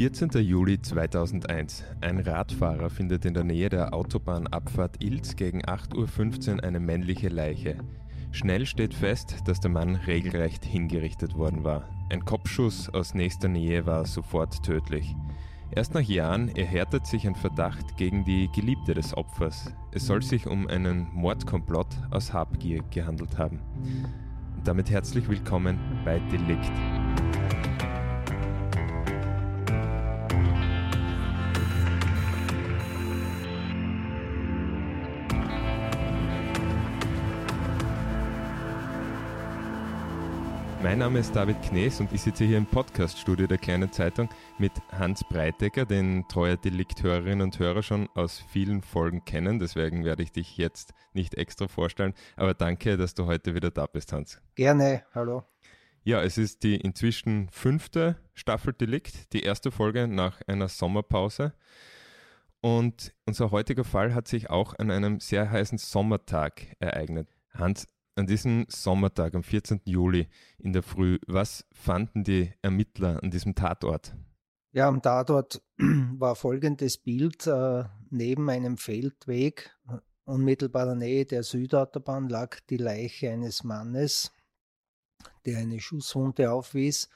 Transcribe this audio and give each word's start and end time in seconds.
14. 0.00 0.30
Juli 0.40 0.80
2001. 0.80 1.84
Ein 2.00 2.20
Radfahrer 2.20 2.88
findet 2.88 3.26
in 3.26 3.34
der 3.34 3.44
Nähe 3.44 3.68
der 3.68 3.92
Autobahnabfahrt 3.92 5.04
Ilz 5.04 5.36
gegen 5.36 5.60
8.15 5.60 6.54
Uhr 6.54 6.64
eine 6.64 6.80
männliche 6.80 7.28
Leiche. 7.28 7.76
Schnell 8.32 8.64
steht 8.64 8.94
fest, 8.94 9.36
dass 9.44 9.60
der 9.60 9.70
Mann 9.70 9.96
regelrecht 9.96 10.64
hingerichtet 10.64 11.36
worden 11.36 11.64
war. 11.64 11.86
Ein 12.10 12.24
Kopfschuss 12.24 12.88
aus 12.88 13.12
nächster 13.12 13.48
Nähe 13.48 13.84
war 13.84 14.06
sofort 14.06 14.64
tödlich. 14.64 15.14
Erst 15.70 15.92
nach 15.92 16.00
Jahren 16.00 16.48
erhärtet 16.48 17.06
sich 17.06 17.26
ein 17.26 17.34
Verdacht 17.34 17.98
gegen 17.98 18.24
die 18.24 18.48
Geliebte 18.54 18.94
des 18.94 19.14
Opfers. 19.14 19.70
Es 19.92 20.06
soll 20.06 20.22
sich 20.22 20.46
um 20.46 20.66
einen 20.66 21.08
Mordkomplott 21.12 21.94
aus 22.10 22.32
Habgier 22.32 22.82
gehandelt 22.90 23.36
haben. 23.36 23.60
Damit 24.64 24.88
herzlich 24.88 25.28
willkommen 25.28 25.78
bei 26.06 26.20
Delikt. 26.32 26.72
Mein 40.82 41.00
Name 41.00 41.18
ist 41.18 41.36
David 41.36 41.60
Knees 41.60 42.00
und 42.00 42.10
ich 42.10 42.22
sitze 42.22 42.44
hier 42.44 42.56
im 42.56 42.64
Podcaststudio 42.64 43.46
der 43.46 43.58
Kleinen 43.58 43.92
Zeitung 43.92 44.30
mit 44.58 44.72
Hans 44.90 45.22
Breitecker, 45.22 45.84
den 45.84 46.26
treue 46.26 46.56
Delikthörerinnen 46.56 47.42
und 47.42 47.58
Hörer 47.58 47.82
schon 47.82 48.08
aus 48.14 48.42
vielen 48.48 48.80
Folgen 48.80 49.22
kennen. 49.26 49.58
Deswegen 49.58 50.06
werde 50.06 50.22
ich 50.22 50.32
dich 50.32 50.56
jetzt 50.56 50.94
nicht 51.12 51.34
extra 51.34 51.68
vorstellen. 51.68 52.14
Aber 52.36 52.54
danke, 52.54 52.96
dass 52.96 53.12
du 53.12 53.26
heute 53.26 53.54
wieder 53.54 53.70
da 53.70 53.84
bist, 53.84 54.14
Hans. 54.14 54.40
Gerne, 54.54 55.04
hallo. 55.14 55.44
Ja, 56.02 56.22
es 56.22 56.38
ist 56.38 56.62
die 56.62 56.76
inzwischen 56.76 57.50
fünfte 57.50 58.16
Staffel 58.32 58.72
Delikt, 58.72 59.34
die 59.34 59.42
erste 59.42 59.70
Folge 59.70 60.08
nach 60.08 60.40
einer 60.46 60.68
Sommerpause. 60.68 61.52
Und 62.62 63.12
unser 63.26 63.50
heutiger 63.50 63.84
Fall 63.84 64.14
hat 64.14 64.28
sich 64.28 64.48
auch 64.48 64.78
an 64.78 64.90
einem 64.90 65.20
sehr 65.20 65.50
heißen 65.50 65.76
Sommertag 65.76 66.74
ereignet. 66.78 67.28
Hans, 67.52 67.86
an 68.20 68.26
diesem 68.26 68.66
Sommertag 68.68 69.34
am 69.34 69.42
14. 69.42 69.80
Juli 69.86 70.28
in 70.58 70.74
der 70.74 70.82
Früh, 70.82 71.18
was 71.26 71.64
fanden 71.72 72.22
die 72.22 72.52
Ermittler 72.60 73.22
an 73.22 73.30
diesem 73.30 73.54
Tatort? 73.54 74.14
Ja, 74.72 74.88
am 74.88 75.00
Tatort 75.00 75.62
war 75.78 76.36
folgendes 76.36 76.98
Bild. 76.98 77.46
Äh, 77.46 77.84
neben 78.10 78.50
einem 78.50 78.76
Feldweg, 78.76 79.74
unmittelbarer 80.24 80.94
Nähe 80.94 81.24
der 81.24 81.42
Südautobahn, 81.42 82.28
lag 82.28 82.60
die 82.68 82.76
Leiche 82.76 83.30
eines 83.30 83.64
Mannes, 83.64 84.32
der 85.46 85.58
eine 85.58 85.80
Schusswunde 85.80 86.52
aufwies, 86.52 87.08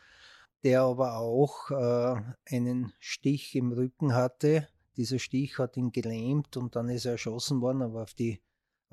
der 0.64 0.82
aber 0.82 1.18
auch 1.18 1.70
äh, 1.70 2.22
einen 2.50 2.94
Stich 2.98 3.54
im 3.54 3.72
Rücken 3.72 4.14
hatte. 4.14 4.68
Dieser 4.96 5.18
Stich 5.18 5.58
hat 5.58 5.76
ihn 5.76 5.92
gelähmt 5.92 6.56
und 6.56 6.76
dann 6.76 6.88
ist 6.88 7.04
er 7.04 7.12
erschossen 7.12 7.60
worden, 7.60 7.82
aber 7.82 8.02
auf 8.02 8.14
die 8.14 8.40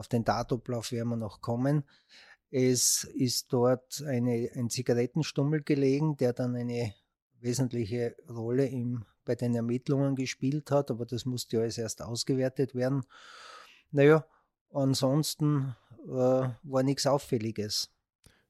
auf 0.01 0.07
den 0.07 0.23
Datumlauf 0.23 0.91
werden 0.91 1.09
wir 1.09 1.15
noch 1.15 1.41
kommen. 1.41 1.83
Es 2.49 3.03
ist 3.03 3.53
dort 3.53 4.01
eine, 4.01 4.49
ein 4.55 4.71
Zigarettenstummel 4.71 5.61
gelegen, 5.61 6.17
der 6.17 6.33
dann 6.33 6.55
eine 6.55 6.95
wesentliche 7.39 8.15
Rolle 8.27 8.65
im, 8.65 9.05
bei 9.25 9.35
den 9.35 9.53
Ermittlungen 9.53 10.15
gespielt 10.15 10.71
hat, 10.71 10.89
aber 10.89 11.05
das 11.05 11.25
musste 11.25 11.59
alles 11.59 11.77
erst 11.77 12.01
ausgewertet 12.01 12.73
werden. 12.73 13.03
Naja, 13.91 14.25
ansonsten 14.73 15.75
äh, 16.07 16.09
war 16.09 16.83
nichts 16.83 17.05
Auffälliges. 17.05 17.91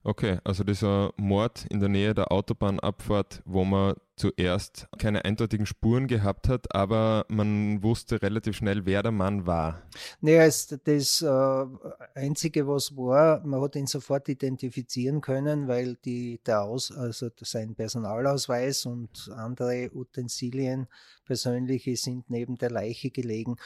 Okay, 0.03 0.39
also 0.43 0.63
dieser 0.63 1.13
Mord 1.17 1.67
in 1.69 1.79
der 1.79 1.89
Nähe 1.89 2.15
der 2.15 2.31
Autobahnabfahrt, 2.31 3.43
wo 3.45 3.63
man 3.63 3.93
zuerst 4.15 4.87
keine 4.97 5.25
eindeutigen 5.25 5.67
Spuren 5.67 6.07
gehabt 6.07 6.49
hat, 6.49 6.73
aber 6.73 7.25
man 7.29 7.83
wusste 7.83 8.19
relativ 8.19 8.55
schnell, 8.57 8.87
wer 8.87 9.03
der 9.03 9.11
Mann 9.11 9.45
war. 9.45 9.83
Naja, 10.19 10.45
das, 10.45 10.75
das 10.83 11.21
äh, 11.21 11.65
Einzige, 12.15 12.67
was 12.67 12.97
war, 12.97 13.45
man 13.45 13.61
hat 13.61 13.75
ihn 13.75 13.85
sofort 13.85 14.27
identifizieren 14.27 15.21
können, 15.21 15.67
weil 15.67 15.95
die, 15.97 16.41
der 16.47 16.63
Aus, 16.63 16.91
also 16.91 17.29
sein 17.39 17.75
Personalausweis 17.75 18.87
und 18.87 19.29
andere 19.35 19.91
Utensilien 19.93 20.87
persönliche 21.25 21.95
sind 21.95 22.27
neben 22.27 22.57
der 22.57 22.71
Leiche 22.71 23.11
gelegen. 23.11 23.57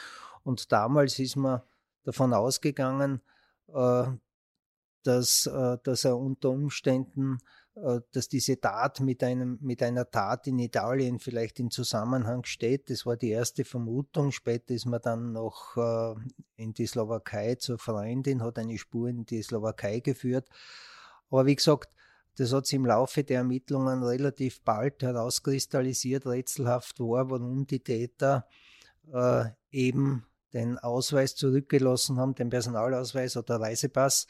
Und 0.44 0.70
damals 0.70 1.18
ist 1.18 1.36
man 1.36 1.62
davon 2.04 2.34
ausgegangen, 2.34 3.22
äh, 3.74 4.04
dass, 5.06 5.46
äh, 5.46 5.78
dass 5.82 6.04
er 6.04 6.18
unter 6.18 6.50
Umständen, 6.50 7.38
äh, 7.76 8.00
dass 8.12 8.28
diese 8.28 8.60
Tat 8.60 9.00
mit, 9.00 9.22
einem, 9.22 9.58
mit 9.60 9.82
einer 9.82 10.10
Tat 10.10 10.46
in 10.46 10.58
Italien 10.58 11.18
vielleicht 11.18 11.60
in 11.60 11.70
Zusammenhang 11.70 12.44
steht. 12.44 12.90
Das 12.90 13.06
war 13.06 13.16
die 13.16 13.30
erste 13.30 13.64
Vermutung. 13.64 14.32
Später 14.32 14.74
ist 14.74 14.86
man 14.86 15.00
dann 15.02 15.32
noch 15.32 15.76
äh, 15.76 16.14
in 16.56 16.72
die 16.74 16.86
Slowakei 16.86 17.54
zur 17.56 17.78
Freundin, 17.78 18.42
hat 18.42 18.58
eine 18.58 18.78
Spur 18.78 19.08
in 19.08 19.24
die 19.26 19.42
Slowakei 19.42 20.00
geführt. 20.00 20.48
Aber 21.30 21.46
wie 21.46 21.56
gesagt, 21.56 21.90
das 22.36 22.52
hat 22.52 22.66
sich 22.66 22.76
im 22.76 22.86
Laufe 22.86 23.24
der 23.24 23.38
Ermittlungen 23.38 24.02
relativ 24.02 24.60
bald 24.62 25.02
herauskristallisiert. 25.02 26.26
Rätselhaft 26.26 27.00
war, 27.00 27.30
warum 27.30 27.66
die 27.66 27.80
Täter 27.80 28.46
äh, 29.12 29.44
eben 29.70 30.26
den 30.52 30.78
Ausweis 30.78 31.34
zurückgelassen 31.34 32.18
haben, 32.18 32.34
den 32.34 32.50
Personalausweis 32.50 33.36
oder 33.36 33.60
Reisepass 33.60 34.26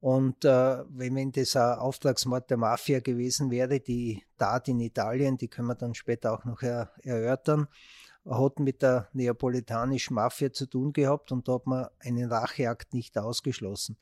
und 0.00 0.44
äh, 0.44 0.84
wenn, 0.88 1.14
wenn 1.14 1.32
das 1.32 1.56
ein 1.56 1.78
Auftragsmord 1.78 2.50
der 2.50 2.58
Mafia 2.58 3.00
gewesen 3.00 3.50
wäre, 3.50 3.80
die 3.80 4.22
Tat 4.38 4.68
in 4.68 4.80
Italien, 4.80 5.36
die 5.36 5.48
können 5.48 5.68
wir 5.68 5.74
dann 5.74 5.94
später 5.94 6.32
auch 6.32 6.44
noch 6.44 6.62
er, 6.62 6.90
erörtern, 7.02 7.66
hat 8.28 8.58
mit 8.58 8.82
der 8.82 9.08
neapolitanischen 9.12 10.14
Mafia 10.14 10.52
zu 10.52 10.66
tun 10.66 10.92
gehabt 10.92 11.32
und 11.32 11.48
da 11.48 11.54
hat 11.54 11.66
man 11.66 11.86
einen 12.00 12.30
Racheakt 12.30 12.92
nicht 12.92 13.16
ausgeschlossen. 13.16 13.96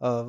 Äh, 0.00 0.24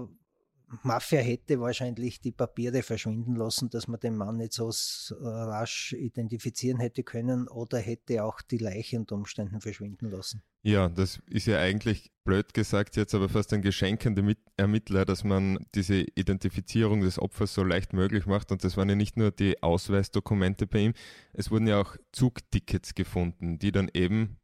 Mafia 0.81 1.19
hätte 1.19 1.59
wahrscheinlich 1.59 2.22
die 2.22 2.31
Papiere 2.31 2.81
verschwinden 2.81 3.35
lassen, 3.35 3.69
dass 3.69 3.88
man 3.88 4.00
den 4.00 4.16
Mann 4.16 4.38
nicht 4.38 4.53
so 4.53 4.69
äh, 4.69 5.13
rasch 5.23 5.94
identifizieren 5.94 6.79
hätte 6.79 7.03
können 7.03 7.47
oder 7.47 7.78
hätte 7.78 8.23
auch 8.23 8.41
die 8.41 8.57
Leiche 8.57 8.97
unter 8.97 9.16
Umständen 9.16 9.62
verschwinden 9.62 10.09
lassen. 10.09 10.41
Ja, 10.63 10.88
das 10.88 11.19
ist 11.29 11.45
ja 11.45 11.59
eigentlich 11.59 12.12
blöd 12.23 12.53
gesagt 12.53 12.95
jetzt, 12.95 13.13
aber 13.13 13.28
fast 13.28 13.51
ein 13.53 13.62
Geschenk 13.62 14.06
an 14.06 14.16
die 14.16 14.38
Ermittler, 14.56 15.03
dass 15.03 15.25
man 15.25 15.66
diese 15.75 16.01
Identifizierung 16.16 17.01
des 17.01 17.19
Opfers 17.19 17.53
so 17.53 17.63
leicht 17.63 17.91
möglich 17.91 18.25
macht. 18.25 18.51
Und 18.51 18.63
das 18.63 18.78
waren 18.78 18.88
ja 18.88 18.95
nicht 18.95 19.17
nur 19.17 19.31
die 19.31 19.62
Ausweisdokumente 19.62 20.66
bei 20.66 20.79
ihm, 20.79 20.94
es 21.33 21.51
wurden 21.51 21.67
ja 21.67 21.81
auch 21.81 21.97
Zugtickets 22.13 22.95
gefunden, 22.95 23.59
die 23.59 23.73
dann 23.73 23.91
eben 23.94 24.38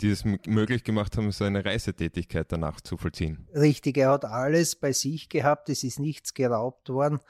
die 0.00 0.10
es 0.10 0.24
möglich 0.24 0.84
gemacht 0.84 1.16
haben, 1.16 1.30
seine 1.32 1.64
Reisetätigkeit 1.64 2.50
danach 2.50 2.80
zu 2.80 2.96
vollziehen. 2.96 3.46
Richtig, 3.54 3.96
er 3.98 4.10
hat 4.10 4.24
alles 4.24 4.76
bei 4.76 4.92
sich 4.92 5.28
gehabt, 5.28 5.68
es 5.68 5.84
ist 5.84 5.98
nichts 5.98 6.34
geraubt 6.34 6.88
worden. 6.88 7.20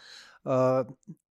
Äh, 0.45 0.85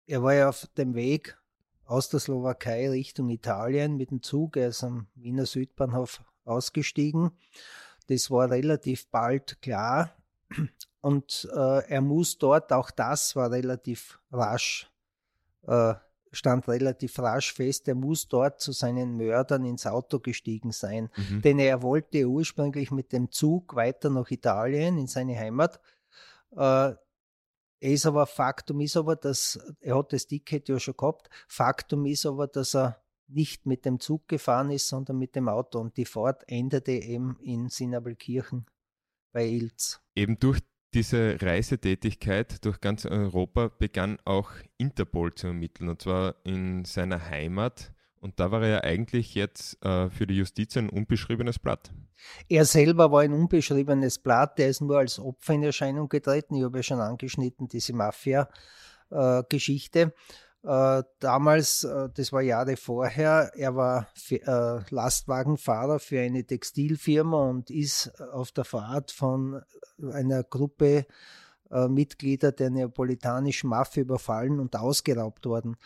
er 0.08 0.24
war 0.24 0.34
ja 0.34 0.50
auf 0.50 0.68
dem 0.78 0.96
Weg 0.96 1.38
aus 1.86 2.10
der 2.10 2.20
Slowakei 2.20 2.90
Richtung 2.90 3.30
Italien 3.30 3.98
mit 3.98 4.12
dem 4.12 4.22
Zug, 4.22 4.58
er 4.58 4.70
ist 4.70 4.84
am 4.84 5.08
Wiener 5.16 5.46
Südbahnhof 5.46 6.22
ausgestiegen. 6.46 7.32
Das 8.08 8.30
war 8.30 8.50
relativ 8.50 9.08
bald 9.10 9.62
klar. 9.62 10.16
Und 11.02 11.48
äh, 11.54 11.88
er 11.88 12.02
muss 12.02 12.38
dort, 12.38 12.74
auch 12.74 12.92
das 12.92 13.36
war 13.36 13.52
relativ 13.52 14.20
rasch 14.32 14.92
äh, 15.68 15.94
stand 16.31 16.67
relativ 16.67 17.17
rasch 17.19 17.53
fest, 17.53 17.88
er 17.88 17.95
muss 17.95 18.28
dort 18.28 18.62
zu 18.62 18.72
seinen 18.72 19.17
Mördern 19.17 19.66
ins 19.66 19.85
Auto 19.85 20.19
gestiegen 20.19 20.72
sein. 20.72 21.09
Mhm. 21.16 21.41
Denn 21.41 21.59
er 21.59 21.81
wollte 21.81 22.25
ursprünglich 22.25 22.91
mit 22.91 23.12
dem 23.12 23.31
Zug 23.31 23.75
weiter 23.75 24.09
nach 24.09 24.29
Italien, 24.29 24.97
in 24.97 25.07
seine 25.07 25.38
Heimat. 25.38 25.79
Äh, 26.51 26.94
er 27.81 27.91
ist 27.91 28.06
aber, 28.06 28.25
Faktum 28.25 28.81
ist 28.81 28.97
aber, 28.97 29.16
dass, 29.16 29.59
er 29.79 29.97
hat 29.97 30.13
das 30.13 30.28
Ticket 30.28 30.67
ja 30.67 30.79
schon 30.79 30.97
gehabt, 30.97 31.29
Faktum 31.47 32.06
ist 32.06 32.25
aber, 32.25 32.47
dass 32.47 32.75
er 32.75 33.02
nicht 33.28 33.66
mit 33.66 33.85
dem 33.85 33.99
Zug 33.99 34.28
gefahren 34.28 34.72
ist, 34.72 34.87
sondern 34.87 35.17
mit 35.17 35.35
dem 35.35 35.47
Auto. 35.47 35.79
Und 35.79 35.97
die 35.97 36.05
Fahrt 36.05 36.43
endete 36.47 36.91
eben 36.91 37.37
in 37.41 37.70
Sinnabelkirchen 37.70 38.66
bei 39.32 39.47
Ilz. 39.47 40.02
Eben 40.16 40.40
durch 40.40 40.59
diese 40.94 41.38
Reisetätigkeit 41.41 42.64
durch 42.66 42.82
ganz 42.82 43.06
Europa 43.06 43.72
begann 43.78 44.18
auch 44.26 44.50
Interpol 44.78 45.34
zu 45.34 45.47
ermitteln, 45.47 45.88
und 45.90 46.02
zwar 46.02 46.36
in 46.44 46.84
seiner 46.86 47.30
Heimat. 47.30 47.94
Und 48.22 48.40
da 48.40 48.52
war 48.52 48.64
er 48.64 48.70
ja 48.70 48.84
eigentlich 48.84 49.36
jetzt 49.36 49.82
äh, 49.86 50.09
für 50.09 50.28
die 50.28 50.36
Justiz 50.36 50.76
ein 50.76 50.90
unbeschriebenes 50.90 51.58
Blatt. 51.59 51.94
Er 52.50 52.66
selber 52.66 53.09
war 53.12 53.22
ein 53.22 53.32
unbeschriebenes 53.32 54.20
Blatt, 54.20 54.58
der 54.58 54.68
ist 54.70 54.82
nur 54.82 54.97
als 54.97 55.20
Opfer 55.20 55.53
in 55.53 55.64
Erscheinung 55.64 56.09
getreten. 56.09 56.56
Ich 56.56 56.64
habe 56.64 56.80
ja 56.80 56.84
schon 56.84 57.00
angeschnitten, 57.00 57.70
diese 57.70 57.94
Mafia-Geschichte. 57.94 60.00
Äh, 60.00 60.12
äh, 60.64 61.03
damals, 61.20 61.84
äh, 61.84 62.09
das 62.14 62.34
war 62.34 62.41
Jahre 62.41 62.76
vorher, 62.76 63.52
er 63.56 63.76
war 63.76 64.08
äh, 64.29 64.79
Lastwagenfahrer 64.90 66.00
für 66.00 66.20
eine 66.20 66.44
Textilfirma 66.44 67.50
und 67.50 67.70
ist 67.70 68.20
auf 68.34 68.52
der 68.52 68.66
Fahrt 68.66 69.11
von 69.11 69.61
einer 70.11 70.44
Gruppe 70.44 71.06
äh, 71.72 71.88
Mitglieder 71.88 72.52
der 72.52 72.72
neapolitanischen 72.72 73.70
Mafia 73.70 74.03
überfallen 74.03 74.59
und 74.59 74.76
ausgeraubt 74.76 75.46
worden. 75.46 75.78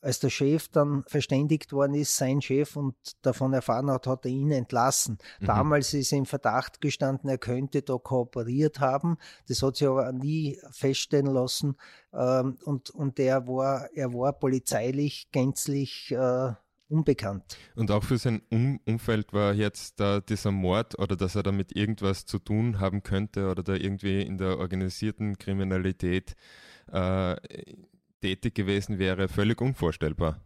Als 0.00 0.20
der 0.20 0.30
Chef 0.30 0.68
dann 0.68 1.04
verständigt 1.06 1.72
worden 1.72 1.94
ist, 1.94 2.16
sein 2.16 2.40
Chef 2.40 2.76
und 2.76 2.94
davon 3.22 3.52
erfahren 3.52 3.90
hat, 3.90 4.06
hat 4.06 4.24
er 4.24 4.30
ihn 4.30 4.52
entlassen. 4.52 5.18
Mhm. 5.40 5.46
Damals 5.46 5.94
ist 5.94 6.12
er 6.12 6.18
im 6.18 6.26
Verdacht 6.26 6.80
gestanden, 6.80 7.28
er 7.28 7.38
könnte 7.38 7.82
da 7.82 7.96
kooperiert 7.96 8.80
haben. 8.80 9.18
Das 9.48 9.62
hat 9.62 9.76
sich 9.76 9.88
aber 9.88 10.12
nie 10.12 10.58
feststellen 10.70 11.26
lassen. 11.26 11.76
Ähm, 12.12 12.58
und, 12.64 12.90
und 12.90 13.18
er 13.18 13.46
war, 13.46 13.88
er 13.94 14.12
war 14.12 14.32
polizeilich 14.32 15.30
gänzlich 15.32 16.12
äh, 16.12 16.52
unbekannt. 16.88 17.58
Und 17.74 17.90
auch 17.90 18.02
für 18.02 18.18
sein 18.18 18.40
um 18.50 18.80
Umfeld 18.86 19.32
war 19.32 19.52
jetzt 19.52 20.00
da 20.00 20.20
dieser 20.20 20.52
Mord 20.52 20.98
oder 20.98 21.16
dass 21.16 21.34
er 21.34 21.42
damit 21.42 21.76
irgendwas 21.76 22.24
zu 22.24 22.38
tun 22.38 22.80
haben 22.80 23.02
könnte 23.02 23.50
oder 23.50 23.62
da 23.62 23.74
irgendwie 23.74 24.22
in 24.22 24.38
der 24.38 24.58
organisierten 24.58 25.38
Kriminalität 25.38 26.34
äh, 26.90 27.36
tätig 28.20 28.54
gewesen 28.54 28.98
wäre, 28.98 29.28
völlig 29.28 29.60
unvorstellbar. 29.60 30.40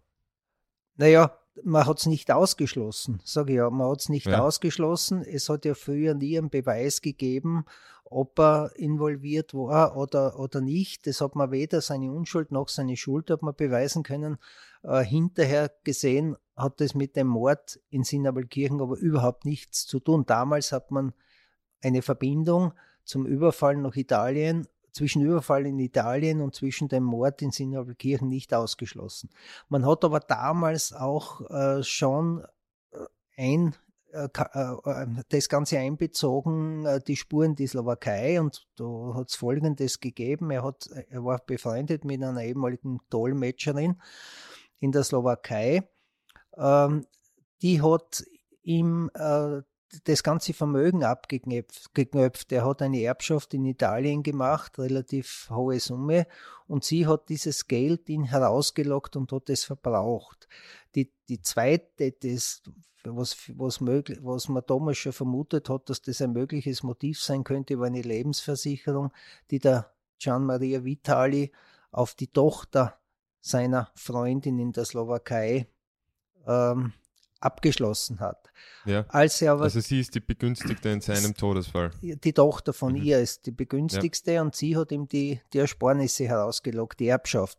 Naja, 0.97 1.37
man 1.65 1.87
hat 1.87 1.99
es 1.99 2.07
nicht 2.07 2.31
ausgeschlossen, 2.31 3.21
sage 3.25 3.53
ich 3.53 3.57
ja, 3.57 3.71
man 3.71 3.91
hat 3.91 4.01
es 4.01 4.09
nicht 4.09 4.27
ja. 4.27 4.41
ausgeschlossen. 4.41 5.23
Es 5.23 5.49
hat 5.49 5.65
ja 5.65 5.75
früher 5.75 6.15
nie 6.15 6.39
einen 6.39 6.51
Beweis 6.51 7.03
gegeben, 7.03 7.65
ob 8.05 8.39
er 8.39 8.73
involviert 8.77 9.55
war 9.55 9.97
oder, 9.97 10.39
oder 10.39 10.61
nicht. 10.61 11.07
Das 11.07 11.21
hat 11.21 11.35
man 11.35 11.51
weder 11.51 11.81
seine 11.81 12.13
Unschuld 12.13 12.53
noch 12.53 12.69
seine 12.69 12.97
Schuld 12.97 13.31
hat 13.31 13.43
man 13.43 13.55
beweisen 13.55 14.03
können. 14.03 14.39
Äh, 14.83 15.03
hinterher 15.03 15.71
gesehen 15.85 16.37
hat 16.57 16.81
es 16.81 16.95
mit 16.95 17.17
dem 17.17 17.29
Mord 17.29 17.81
in 17.89 18.05
Sinnabelkirchen 18.05 18.81
aber 18.81 18.97
überhaupt 18.97 19.45
nichts 19.45 19.87
zu 19.87 20.01
tun. 20.01 20.25
Damals 20.27 20.73
hat 20.73 20.91
man 20.91 21.13
eine 21.83 22.03
Verbindung 22.03 22.73
zum 23.05 23.27
Überfall 23.27 23.77
nach 23.77 23.97
Italien 23.97 24.67
zwischen 24.93 25.23
Überfall 25.23 25.67
in 25.67 25.79
Italien 25.79 26.41
und 26.41 26.55
zwischen 26.55 26.89
dem 26.89 27.03
Mord 27.03 27.43
in 27.43 27.51
Sinnabelkirchen 27.51 28.29
nicht 28.29 28.55
ausgeschlossen. 28.55 29.31
Man 29.69 29.87
hat 29.87 30.05
aber 30.05 30.21
damals 30.21 30.93
auch 30.93 31.51
äh, 31.51 31.83
schon 31.83 32.45
äh, 32.93 32.99
ein 33.37 33.75
äh, 34.13 34.25
äh, 34.27 35.07
das 35.31 35.49
Ganze 35.49 35.79
einbezogen, 35.79 36.87
die 37.07 37.17
Spuren 37.17 37.55
die 37.55 37.67
Slowakei 37.67 38.41
und 38.41 38.67
da 38.77 39.15
hat 39.15 39.31
es 39.31 39.35
Folgendes 39.35 40.01
gegeben. 40.01 40.51
Er, 40.51 40.65
hat, 40.65 40.89
er 41.09 41.25
war 41.25 41.39
befreundet 41.39 42.05
mit 42.05 42.23
einer 42.23 42.43
ehemaligen 42.43 43.01
Dolmetscherin 43.09 43.97
in 44.81 44.93
der 44.93 45.05
Slowakei. 45.05 45.89
Ähm, 46.57 47.07
die 47.63 47.81
hat 47.81 48.23
ihm 48.63 49.11
das 50.05 50.23
ganze 50.23 50.55
Vermögen 50.55 51.05
abgeknöpft. 51.05 52.53
Er 52.53 52.65
hat 52.65 52.83
eine 52.83 53.03
Erbschaft 53.03 53.55
in 53.55 53.65
Italien 53.67 54.23
gemacht, 54.23 54.79
relativ 54.79 55.49
hohe 55.51 55.79
Summe, 55.81 56.27
und 56.67 56.85
sie 56.85 57.07
hat 57.07 57.29
dieses 57.29 57.69
Geld 57.69 58.09
ihn 58.09 58.25
herausgelockt 58.25 59.17
und 59.17 59.33
hat 59.33 59.51
es 59.51 59.65
verbraucht. 59.65 60.49
Die, 60.95 61.13
die 61.29 61.43
zweite, 61.43 62.13
das, 62.13 62.63
was, 63.05 63.37
was, 63.57 63.81
möglich, 63.81 64.19
was 64.23 64.49
man 64.49 64.63
damals 64.67 64.99
schon 64.99 65.13
vermutet 65.13 65.69
hat, 65.69 65.91
dass 65.91 66.01
das 66.03 66.23
ein 66.23 66.33
mögliches 66.33 66.83
Motiv 66.83 67.21
sein 67.21 67.45
könnte, 67.45 67.79
war 67.79 67.87
eine 67.87 68.03
Lebensversicherung, 68.03 69.13
die 69.51 69.59
der 69.59 69.93
Gian 70.19 70.45
Maria 70.45 70.85
Vitali 70.85 71.53
auf 71.91 72.15
die 72.15 72.29
Tochter 72.29 72.99
seiner 73.41 73.91
Freundin 73.95 74.59
in 74.59 74.73
der 74.73 74.85
Slowakei 74.85 75.67
ähm, 76.47 76.93
abgeschlossen 77.43 78.21
hat. 78.21 78.51
Ja. 78.85 79.05
Als 79.09 79.41
er 79.43 79.53
aber, 79.53 79.65
also 79.65 79.81
sie 79.81 80.01
ist 80.01 80.15
die 80.15 80.21
Begünstigte 80.21 80.89
in 80.89 81.01
seinem 81.01 81.35
Todesfall. 81.35 81.91
Die 82.01 82.33
Tochter 82.33 82.73
von 82.73 82.93
mhm. 82.93 83.03
ihr 83.03 83.19
ist 83.21 83.47
die 83.47 83.53
Begünstigste 83.53 84.33
ja. 84.33 84.43
und 84.43 84.55
sie 84.55 84.77
hat 84.77 84.93
ihm 84.93 85.09
die, 85.09 85.41
die 85.53 85.59
Ersparnisse 85.59 86.25
herausgelockt, 86.25 87.01
die 87.01 87.09
Erbschaft. 87.09 87.59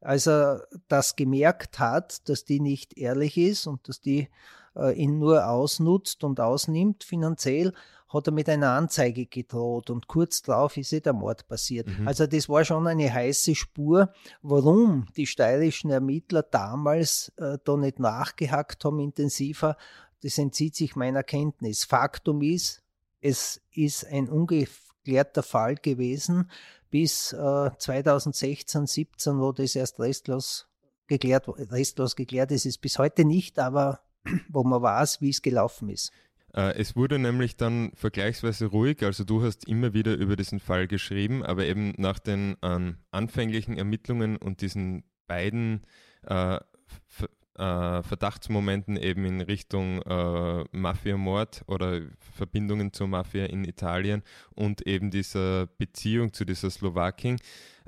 Als 0.00 0.26
er 0.26 0.66
das 0.88 1.16
gemerkt 1.16 1.78
hat, 1.78 2.28
dass 2.28 2.44
die 2.44 2.60
nicht 2.60 2.98
ehrlich 2.98 3.36
ist 3.36 3.66
und 3.66 3.88
dass 3.88 4.00
die 4.00 4.28
äh, 4.76 4.92
ihn 4.94 5.18
nur 5.18 5.48
ausnutzt 5.48 6.24
und 6.24 6.40
ausnimmt 6.40 7.04
finanziell, 7.04 7.72
hat 8.12 8.26
er 8.26 8.32
mit 8.32 8.48
einer 8.48 8.70
Anzeige 8.72 9.26
gedroht 9.26 9.90
und 9.90 10.06
kurz 10.06 10.42
darauf 10.42 10.76
ist 10.76 10.92
eh 10.92 11.00
der 11.00 11.12
Mord 11.12 11.48
passiert. 11.48 11.86
Mhm. 11.86 12.06
Also 12.06 12.26
das 12.26 12.48
war 12.48 12.64
schon 12.64 12.86
eine 12.86 13.12
heiße 13.12 13.54
Spur, 13.54 14.12
warum 14.42 15.06
die 15.16 15.26
steirischen 15.26 15.90
Ermittler 15.90 16.42
damals 16.42 17.32
äh, 17.36 17.58
da 17.64 17.76
nicht 17.76 17.98
nachgehackt 17.98 18.84
haben 18.84 19.00
intensiver. 19.00 19.76
Das 20.22 20.38
entzieht 20.38 20.76
sich 20.76 20.96
meiner 20.96 21.22
Kenntnis. 21.22 21.84
Faktum 21.84 22.42
ist, 22.42 22.82
es 23.20 23.60
ist 23.72 24.06
ein 24.06 24.28
ungeklärter 24.28 25.42
Fall 25.42 25.76
gewesen 25.76 26.50
bis 26.90 27.32
äh, 27.32 27.70
2016, 27.78 28.86
17, 28.86 29.38
wo 29.40 29.52
das 29.52 29.74
erst 29.74 29.98
restlos 29.98 30.68
geklärt, 31.06 31.48
restlos 31.48 32.16
geklärt 32.16 32.50
ist. 32.52 32.62
Es 32.62 32.74
ist 32.74 32.80
bis 32.82 32.98
heute 32.98 33.24
nicht, 33.24 33.58
aber 33.58 34.00
wo 34.48 34.62
man 34.62 34.82
weiß, 34.82 35.20
wie 35.20 35.30
es 35.30 35.42
gelaufen 35.42 35.88
ist. 35.88 36.12
Äh, 36.54 36.74
es 36.78 36.96
wurde 36.96 37.18
nämlich 37.18 37.56
dann 37.56 37.92
vergleichsweise 37.94 38.66
ruhig, 38.66 39.02
also 39.02 39.24
du 39.24 39.42
hast 39.42 39.66
immer 39.66 39.94
wieder 39.94 40.14
über 40.14 40.36
diesen 40.36 40.60
Fall 40.60 40.86
geschrieben, 40.86 41.42
aber 41.44 41.64
eben 41.64 41.94
nach 41.96 42.18
den 42.18 42.56
ähm, 42.62 42.96
anfänglichen 43.10 43.78
Ermittlungen 43.78 44.36
und 44.36 44.60
diesen 44.60 45.04
beiden 45.26 45.82
äh, 46.26 46.56
äh, 46.56 48.02
Verdachtsmomenten 48.02 48.96
eben 48.96 49.24
in 49.24 49.40
Richtung 49.40 50.02
äh, 50.02 50.64
Mafia-Mord 50.72 51.64
oder 51.66 52.02
Verbindungen 52.34 52.92
zur 52.92 53.08
Mafia 53.08 53.46
in 53.46 53.64
Italien 53.64 54.22
und 54.54 54.86
eben 54.86 55.10
dieser 55.10 55.66
Beziehung 55.66 56.32
zu 56.32 56.44
dieser 56.44 56.70
Slowakin, 56.70 57.36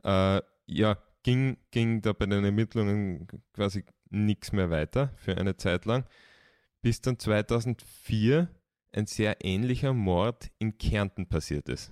äh, 0.02 0.40
ja, 0.66 0.99
ging, 1.22 1.58
ging 1.70 2.02
da 2.02 2.12
bei 2.12 2.26
den 2.26 2.44
Ermittlungen 2.44 3.26
quasi 3.52 3.84
nichts 4.11 4.52
mehr 4.52 4.70
weiter 4.70 5.11
für 5.16 5.37
eine 5.37 5.56
Zeit 5.56 5.84
lang 5.87 6.05
bis 6.84 7.00
dann 7.00 7.19
2004 7.19 8.46
ein 8.92 9.06
sehr 9.06 9.42
ähnlicher 9.42 9.94
Mord 9.94 10.50
in 10.58 10.76
Kärnten 10.76 11.26
passiert 11.26 11.70
ist. 11.70 11.90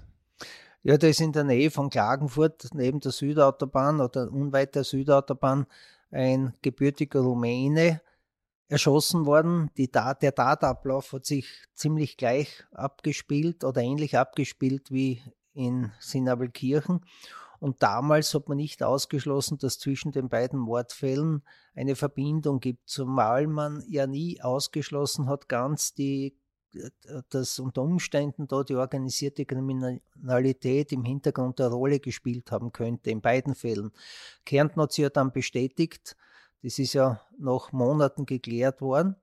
Ja, 0.83 0.99
das 0.99 1.13
ist 1.13 1.23
in 1.23 1.33
der 1.33 1.45
Nähe 1.45 1.71
von 1.71 1.89
Klagenfurt, 1.89 2.69
neben 2.75 3.01
der 3.01 3.11
Südautobahn 3.11 4.03
oder 4.03 4.31
unweit 4.31 4.75
der 4.75 4.85
Südautobahn, 4.85 5.65
ein 6.11 6.53
gebürtiger 6.61 7.21
Rumäne 7.21 8.03
erschossen 8.69 9.25
worden. 9.25 9.71
Tat, 9.91 10.21
der 10.21 10.35
Tatablauf 10.35 11.15
hat 11.15 11.25
sich 11.25 11.47
ziemlich 11.73 12.19
gleich 12.19 12.63
abgespielt 12.73 13.65
oder 13.65 13.81
ähnlich 13.81 14.19
abgespielt 14.19 14.91
wie 14.91 15.23
in 15.55 15.91
Sinabelkirchen. 16.01 17.01
Und 17.63 17.81
damals 17.81 18.35
hat 18.35 18.49
man 18.49 18.57
nicht 18.57 18.83
ausgeschlossen, 18.83 19.57
dass 19.57 19.79
zwischen 19.79 20.11
den 20.11 20.29
beiden 20.29 20.59
Mordfällen 20.59 21.45
eine 21.77 21.95
Verbindung 21.95 22.59
gibt, 22.59 22.89
zumal 22.89 23.47
man 23.47 23.85
ja 23.87 24.09
nie 24.09 24.43
ausgeschlossen 24.43 25.29
hat, 25.29 25.49
ganz 25.49 25.95
die 25.95 26.37
dass 27.29 27.59
unter 27.59 27.83
Umständen 27.83 28.49
da 28.49 28.65
die 28.65 28.75
organisierte 28.75 29.45
Kriminalität 29.45 30.91
im 30.91 31.05
Hintergrund 31.05 31.61
eine 31.61 31.71
Rolle 31.71 32.01
gespielt 32.01 32.51
haben 32.51 32.73
könnte, 32.73 33.11
in 33.11 33.21
beiden 33.21 33.55
Fällen. 33.55 33.93
Kärnten 34.45 34.81
hat 34.81 34.93
sie 34.93 35.03
ja 35.03 35.11
dann 35.11 35.33
bestätigt, 35.33 36.17
das 36.63 36.79
ist 36.79 36.95
ja 36.95 37.21
nach 37.39 37.71
Monaten 37.73 38.27
geklärt 38.27 38.81
worden, 38.81 39.15
äh, 39.15 39.22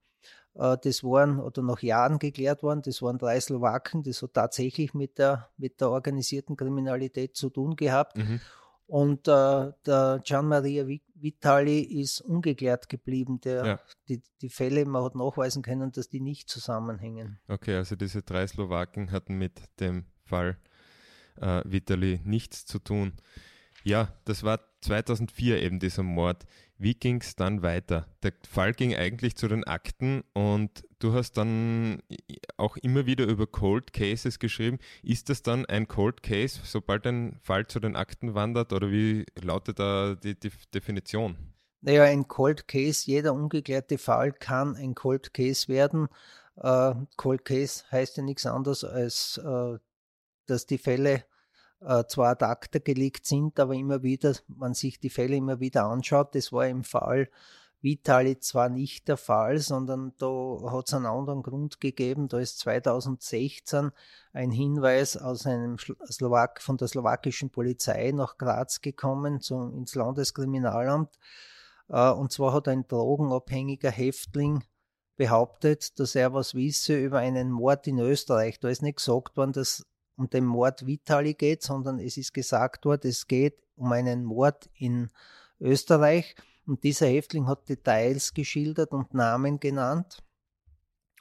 das 0.59 1.03
waren, 1.03 1.39
oder 1.39 1.61
nach 1.61 1.81
Jahren 1.81 2.19
geklärt 2.19 2.63
worden, 2.63 2.81
das 2.83 3.01
waren 3.01 3.17
drei 3.17 3.39
Slowaken, 3.39 4.03
das 4.03 4.21
hat 4.21 4.33
tatsächlich 4.33 4.93
mit 4.93 5.17
der, 5.17 5.49
mit 5.57 5.79
der 5.79 5.89
organisierten 5.89 6.57
Kriminalität 6.57 7.35
zu 7.35 7.49
tun 7.49 7.75
gehabt. 7.75 8.17
Mhm. 8.17 8.41
Und 8.87 9.27
äh, 9.27 9.71
der 9.85 10.21
Gian 10.25 10.47
Maria 10.47 10.85
Vitali 11.13 11.79
ist 11.79 12.21
ungeklärt 12.21 12.89
geblieben. 12.89 13.39
Der, 13.41 13.65
ja. 13.65 13.79
die, 14.07 14.23
die 14.41 14.49
Fälle, 14.49 14.83
man 14.85 15.03
hat 15.03 15.13
nachweisen 15.13 15.61
können, 15.61 15.91
dass 15.91 16.09
die 16.09 16.19
nicht 16.19 16.49
zusammenhängen. 16.49 17.39
Okay, 17.47 17.75
also 17.75 17.95
diese 17.95 18.23
drei 18.23 18.47
Slowaken 18.47 19.11
hatten 19.11 19.37
mit 19.37 19.61
dem 19.79 20.05
Fall 20.25 20.57
äh, 21.39 21.61
Vitali 21.65 22.19
nichts 22.23 22.65
zu 22.65 22.79
tun. 22.79 23.13
Ja, 23.83 24.13
das 24.25 24.43
war 24.43 24.59
2004 24.81 25.61
eben 25.61 25.79
dieser 25.79 26.03
Mord. 26.03 26.45
Wie 26.77 26.93
ging 26.93 27.19
es 27.21 27.35
dann 27.35 27.61
weiter? 27.61 28.07
Der 28.23 28.31
Fall 28.49 28.73
ging 28.73 28.95
eigentlich 28.95 29.35
zu 29.35 29.49
den 29.49 29.65
Akten 29.65 30.23
und 30.33 30.85
du 30.99 31.13
hast 31.13 31.33
dann 31.33 32.01
auch 32.55 32.77
immer 32.77 33.05
wieder 33.05 33.25
über 33.25 33.47
Cold 33.47 33.91
Cases 33.91 34.39
geschrieben. 34.39 34.79
Ist 35.03 35.29
das 35.29 35.41
dann 35.41 35.65
ein 35.65 35.87
Cold 35.87 36.23
Case, 36.23 36.59
sobald 36.63 37.05
ein 37.05 37.37
Fall 37.41 37.67
zu 37.67 37.81
den 37.81 37.97
Akten 37.97 38.33
wandert 38.33 38.71
oder 38.71 38.91
wie 38.91 39.25
lautet 39.41 39.79
da 39.79 40.15
die, 40.15 40.39
die 40.39 40.51
Definition? 40.73 41.37
Naja, 41.81 42.03
ein 42.03 42.27
Cold 42.27 42.67
Case, 42.67 43.03
jeder 43.05 43.33
ungeklärte 43.33 43.97
Fall 43.97 44.31
kann 44.33 44.75
ein 44.75 44.95
Cold 44.95 45.33
Case 45.33 45.67
werden. 45.67 46.07
Uh, 46.55 47.05
Cold 47.15 47.45
Case 47.45 47.85
heißt 47.91 48.17
ja 48.17 48.23
nichts 48.23 48.45
anderes 48.45 48.83
als, 48.83 49.39
uh, 49.43 49.77
dass 50.45 50.65
die 50.65 50.77
Fälle 50.77 51.23
äh, 51.81 52.03
zwar 52.07 52.29
ad 52.31 52.45
acta 52.45 52.79
gelegt 52.79 53.25
sind, 53.25 53.59
aber 53.59 53.73
immer 53.73 54.03
wieder, 54.03 54.35
man 54.47 54.73
sich 54.73 54.99
die 54.99 55.09
Fälle 55.09 55.35
immer 55.35 55.59
wieder 55.59 55.85
anschaut. 55.85 56.35
Das 56.35 56.51
war 56.51 56.67
im 56.67 56.83
Fall 56.83 57.29
Vitali 57.81 58.39
zwar 58.39 58.69
nicht 58.69 59.07
der 59.07 59.17
Fall, 59.17 59.59
sondern 59.59 60.13
da 60.17 60.27
hat 60.71 60.87
es 60.87 60.93
einen 60.93 61.05
anderen 61.05 61.43
Grund 61.43 61.79
gegeben. 61.79 62.27
Da 62.27 62.39
ist 62.39 62.59
2016 62.59 63.91
ein 64.33 64.51
Hinweis 64.51 65.15
aus 65.15 65.45
einem 65.45 65.77
Slowak, 65.77 66.61
von 66.61 66.77
der 66.77 66.89
slowakischen 66.89 67.51
Polizei 67.51 68.11
nach 68.11 68.37
Graz 68.37 68.81
gekommen, 68.81 69.39
zum, 69.39 69.73
ins 69.77 69.95
Landeskriminalamt. 69.95 71.17
Äh, 71.87 72.09
und 72.11 72.31
zwar 72.33 72.53
hat 72.53 72.67
ein 72.67 72.87
drogenabhängiger 72.87 73.91
Häftling 73.91 74.63
behauptet, 75.15 75.99
dass 75.99 76.15
er 76.15 76.33
was 76.33 76.55
wisse 76.55 76.97
über 76.97 77.19
einen 77.19 77.51
Mord 77.51 77.87
in 77.87 77.99
Österreich. 77.99 78.59
Da 78.59 78.69
ist 78.69 78.81
nicht 78.81 78.97
gesagt 78.97 79.37
worden, 79.37 79.53
dass 79.53 79.85
um 80.19 80.29
den 80.29 80.45
Mord 80.45 80.85
Vitali 80.85 81.33
geht, 81.33 81.63
sondern 81.63 81.97
es 81.97 82.17
ist 82.17 82.33
gesagt 82.33 82.85
worden, 82.85 83.09
es 83.09 83.27
geht 83.27 83.63
um 83.75 83.91
einen 83.93 84.25
Mord 84.25 84.69
in 84.73 85.09
Österreich. 85.59 86.35
Und 86.67 86.83
dieser 86.83 87.07
Häftling 87.07 87.47
hat 87.47 87.69
Details 87.69 88.33
geschildert 88.33 88.91
und 88.91 89.13
Namen 89.13 89.59
genannt. 89.59 90.21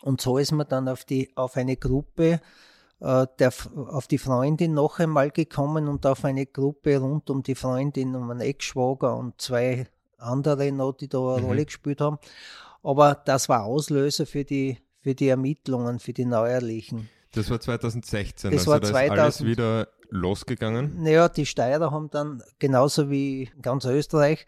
Und 0.02 0.20
so 0.20 0.36
ist 0.36 0.52
man 0.52 0.68
dann 0.68 0.88
auf, 0.88 1.04
die, 1.04 1.34
auf 1.36 1.56
eine 1.56 1.76
Gruppe 1.76 2.40
äh, 3.00 3.26
der, 3.38 3.52
auf 3.74 4.08
die 4.08 4.18
Freundin 4.18 4.74
noch 4.74 4.98
einmal 4.98 5.30
gekommen 5.30 5.88
und 5.88 6.04
auf 6.04 6.24
eine 6.24 6.46
Gruppe 6.46 6.98
rund 6.98 7.30
um 7.30 7.42
die 7.42 7.54
Freundin, 7.54 8.14
um 8.16 8.30
einen 8.30 8.40
Ex-Schwager 8.40 9.16
und 9.16 9.40
zwei 9.40 9.86
andere 10.18 10.72
noch, 10.72 10.92
die 10.92 11.08
da 11.08 11.34
eine 11.34 11.42
mhm. 11.42 11.46
Rolle 11.46 11.64
gespielt 11.64 12.00
haben. 12.00 12.18
Aber 12.82 13.14
das 13.14 13.48
war 13.48 13.64
Auslöser 13.64 14.26
für 14.26 14.44
die, 14.44 14.78
für 15.00 15.14
die 15.14 15.28
Ermittlungen, 15.28 16.00
für 16.00 16.12
die 16.12 16.24
neuerlichen. 16.24 17.08
Das 17.32 17.50
war 17.50 17.60
2016, 17.60 18.50
das 18.50 18.60
also 18.60 18.70
war 18.70 18.80
da 18.80 18.88
2000, 18.88 19.12
ist 19.12 19.20
alles 19.20 19.44
wieder 19.44 19.88
losgegangen? 20.10 21.02
Naja, 21.02 21.28
die 21.28 21.46
Steirer 21.46 21.90
haben 21.90 22.10
dann, 22.10 22.42
genauso 22.58 23.10
wie 23.10 23.50
ganz 23.60 23.84
Österreich, 23.84 24.46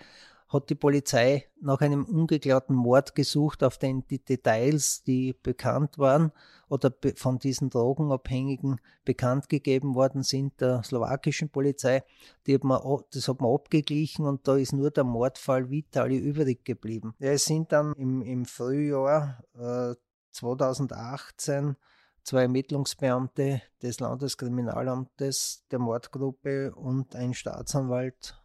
hat 0.49 0.69
die 0.69 0.75
Polizei 0.75 1.47
nach 1.61 1.81
einem 1.81 2.05
ungeklärten 2.05 2.75
Mord 2.75 3.15
gesucht, 3.15 3.63
auf 3.63 3.79
den 3.79 4.07
die 4.09 4.19
Details, 4.19 5.03
die 5.05 5.33
bekannt 5.41 5.97
waren 5.97 6.33
oder 6.69 6.93
von 7.15 7.39
diesen 7.39 7.71
Drogenabhängigen 7.71 8.81
bekannt 9.05 9.49
gegeben 9.49 9.95
worden 9.95 10.25
sind, 10.25 10.61
der 10.61 10.83
slowakischen 10.83 11.51
Polizei. 11.51 12.03
Die 12.47 12.55
hat 12.55 12.65
man, 12.65 12.81
das 13.13 13.29
hat 13.29 13.41
man 13.41 13.55
abgeglichen 13.55 14.27
und 14.27 14.49
da 14.49 14.57
ist 14.57 14.73
nur 14.73 14.91
der 14.91 15.05
Mordfall 15.05 15.71
Vitali 15.71 16.19
übrig 16.19 16.65
geblieben. 16.65 17.15
Ja, 17.21 17.31
es 17.31 17.45
sind 17.45 17.71
dann 17.71 17.93
im, 17.95 18.21
im 18.23 18.45
Frühjahr 18.45 19.45
äh, 19.55 19.95
2018 20.33 21.77
zwei 22.23 22.43
Ermittlungsbeamte 22.43 23.63
des 23.83 24.01
Landeskriminalamtes 24.01 25.65
der 25.71 25.79
Mordgruppe 25.79 26.75
und 26.75 27.17
ein 27.17 27.35
Staatsanwalt 27.35 28.41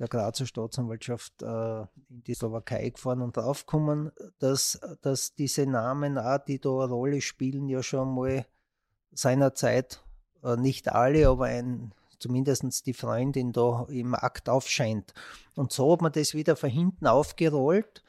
der 0.00 0.08
Grazer 0.08 0.46
Staatsanwaltschaft 0.46 1.42
äh, 1.42 1.80
in 2.08 2.24
die 2.26 2.34
Slowakei 2.34 2.88
gefahren 2.88 3.20
und 3.20 3.36
draufgekommen, 3.36 4.10
dass, 4.38 4.80
dass 5.02 5.34
diese 5.34 5.66
Namen 5.66 6.16
auch, 6.16 6.38
die 6.38 6.58
da 6.58 6.70
eine 6.70 6.92
Rolle 6.92 7.20
spielen, 7.20 7.68
ja 7.68 7.82
schon 7.82 8.14
mal 8.14 8.46
seinerzeit, 9.12 10.02
äh, 10.42 10.56
nicht 10.56 10.90
alle, 10.90 11.28
aber 11.28 11.44
ein, 11.44 11.92
zumindest 12.18 12.86
die 12.86 12.94
Freundin 12.94 13.52
da 13.52 13.86
im 13.90 14.14
Akt 14.14 14.48
aufscheint. 14.48 15.12
Und 15.54 15.70
so 15.70 15.92
hat 15.92 16.00
man 16.00 16.12
das 16.12 16.32
wieder 16.32 16.56
von 16.56 16.70
hinten 16.70 17.06
aufgerollt 17.06 18.02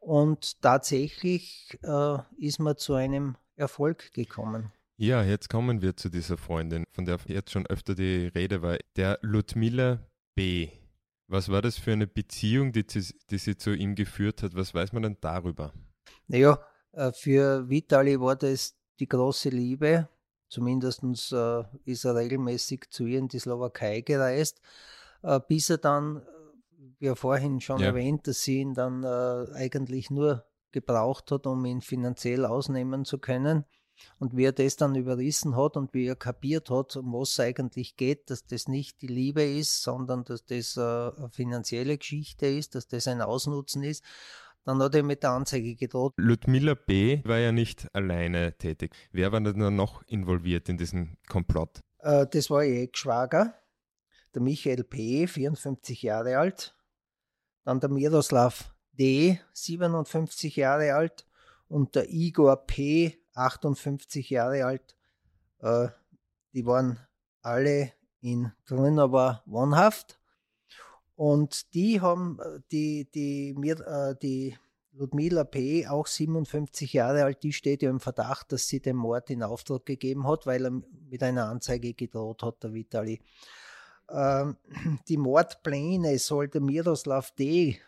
und 0.00 0.62
tatsächlich 0.62 1.78
äh, 1.82 2.18
ist 2.38 2.58
man 2.58 2.78
zu 2.78 2.94
einem 2.94 3.36
Erfolg 3.56 4.12
gekommen. 4.12 4.72
Ja, 4.96 5.24
jetzt 5.24 5.48
kommen 5.48 5.82
wir 5.82 5.96
zu 5.96 6.08
dieser 6.08 6.36
Freundin, 6.36 6.84
von 6.92 7.04
der 7.04 7.18
jetzt 7.26 7.50
schon 7.50 7.66
öfter 7.66 7.94
die 7.94 8.28
Rede 8.28 8.62
war, 8.62 8.78
der 8.96 9.18
Ludmilla 9.22 9.98
B. 10.36 10.68
Was 11.26 11.48
war 11.48 11.62
das 11.62 11.78
für 11.78 11.92
eine 11.92 12.06
Beziehung, 12.06 12.72
die, 12.72 12.84
die 12.84 13.38
sie 13.38 13.56
zu 13.56 13.74
ihm 13.74 13.94
geführt 13.96 14.42
hat? 14.42 14.54
Was 14.54 14.72
weiß 14.72 14.92
man 14.92 15.02
denn 15.02 15.16
darüber? 15.20 15.72
Naja, 16.28 16.60
äh, 16.92 17.12
für 17.12 17.68
Vitali 17.68 18.20
war 18.20 18.36
das 18.36 18.76
die 19.00 19.08
große 19.08 19.48
Liebe. 19.48 20.08
Zumindest 20.48 21.02
äh, 21.32 21.64
ist 21.84 22.04
er 22.04 22.14
regelmäßig 22.14 22.90
zu 22.90 23.06
ihr 23.06 23.18
in 23.18 23.28
die 23.28 23.40
Slowakei 23.40 24.02
gereist, 24.02 24.60
äh, 25.22 25.40
bis 25.48 25.70
er 25.70 25.78
dann, 25.78 26.22
wie 27.00 27.06
er 27.06 27.16
vorhin 27.16 27.60
schon 27.60 27.80
ja. 27.80 27.86
erwähnt, 27.86 28.28
dass 28.28 28.42
sie 28.42 28.60
ihn 28.60 28.74
dann 28.74 29.04
eigentlich 29.04 30.10
nur 30.10 30.44
gebraucht 30.74 31.30
hat, 31.30 31.46
um 31.46 31.64
ihn 31.64 31.80
finanziell 31.80 32.44
ausnehmen 32.44 33.06
zu 33.06 33.18
können. 33.18 33.64
Und 34.18 34.36
wie 34.36 34.44
er 34.44 34.52
das 34.52 34.76
dann 34.76 34.96
überrissen 34.96 35.56
hat 35.56 35.76
und 35.76 35.94
wie 35.94 36.06
er 36.06 36.16
kapiert 36.16 36.68
hat, 36.68 36.96
um 36.96 37.12
was 37.12 37.30
es 37.30 37.40
eigentlich 37.40 37.96
geht, 37.96 38.28
dass 38.28 38.44
das 38.44 38.66
nicht 38.66 39.00
die 39.02 39.06
Liebe 39.06 39.44
ist, 39.44 39.82
sondern 39.82 40.24
dass 40.24 40.44
das 40.44 40.76
eine 40.76 41.30
finanzielle 41.30 41.96
Geschichte 41.96 42.46
ist, 42.46 42.74
dass 42.74 42.88
das 42.88 43.06
ein 43.06 43.22
Ausnutzen 43.22 43.84
ist, 43.84 44.04
dann 44.64 44.82
hat 44.82 44.94
er 44.96 45.04
mit 45.04 45.22
der 45.22 45.30
Anzeige 45.30 45.76
gedroht. 45.76 46.14
Ludmilla 46.16 46.74
B. 46.74 47.22
war 47.24 47.38
ja 47.38 47.52
nicht 47.52 47.86
alleine 47.94 48.56
tätig. 48.58 48.96
Wer 49.12 49.30
war 49.30 49.40
denn 49.40 49.76
noch 49.76 50.02
involviert 50.08 50.68
in 50.68 50.76
diesen 50.76 51.16
Komplott? 51.28 51.80
Äh, 52.00 52.26
das 52.26 52.50
war 52.50 52.64
ihr 52.64 52.82
Ex-Schwager, 52.82 53.54
der 54.34 54.42
Michael 54.42 54.82
P., 54.82 55.28
54 55.28 56.02
Jahre 56.02 56.38
alt. 56.38 56.74
Dann 57.64 57.78
der 57.78 57.90
Miroslav 57.90 58.73
D., 58.98 59.40
57 59.52 60.56
Jahre 60.56 60.94
alt. 60.94 61.26
Und 61.68 61.94
der 61.94 62.10
Igor 62.10 62.56
P., 62.66 63.18
58 63.34 64.30
Jahre 64.30 64.64
alt. 64.64 64.96
Äh, 65.60 65.88
die 66.52 66.64
waren 66.66 66.98
alle 67.42 67.92
in 68.20 68.52
Grünauer 68.66 69.42
wohnhaft. 69.46 70.18
Und 71.16 71.74
die 71.74 72.00
haben, 72.00 72.38
äh, 72.40 72.60
die, 72.70 73.10
die, 73.12 73.54
mir, 73.56 73.80
äh, 73.80 74.14
die 74.20 74.56
Ludmila 74.92 75.44
P., 75.44 75.86
auch 75.86 76.06
57 76.06 76.92
Jahre 76.92 77.24
alt, 77.24 77.42
die 77.42 77.52
steht 77.52 77.82
ja 77.82 77.90
im 77.90 78.00
Verdacht, 78.00 78.52
dass 78.52 78.68
sie 78.68 78.80
den 78.80 78.96
Mord 78.96 79.30
in 79.30 79.42
Auftrag 79.42 79.84
gegeben 79.86 80.26
hat, 80.26 80.46
weil 80.46 80.64
er 80.64 80.70
mit 80.70 81.22
einer 81.22 81.48
Anzeige 81.48 81.94
gedroht 81.94 82.42
hat, 82.42 82.62
der 82.62 82.72
Vitali. 82.72 83.20
Ähm, 84.08 84.56
die 85.08 85.16
Mordpläne 85.16 86.18
sollte 86.18 86.60
Miroslav 86.60 87.32
D. 87.32 87.80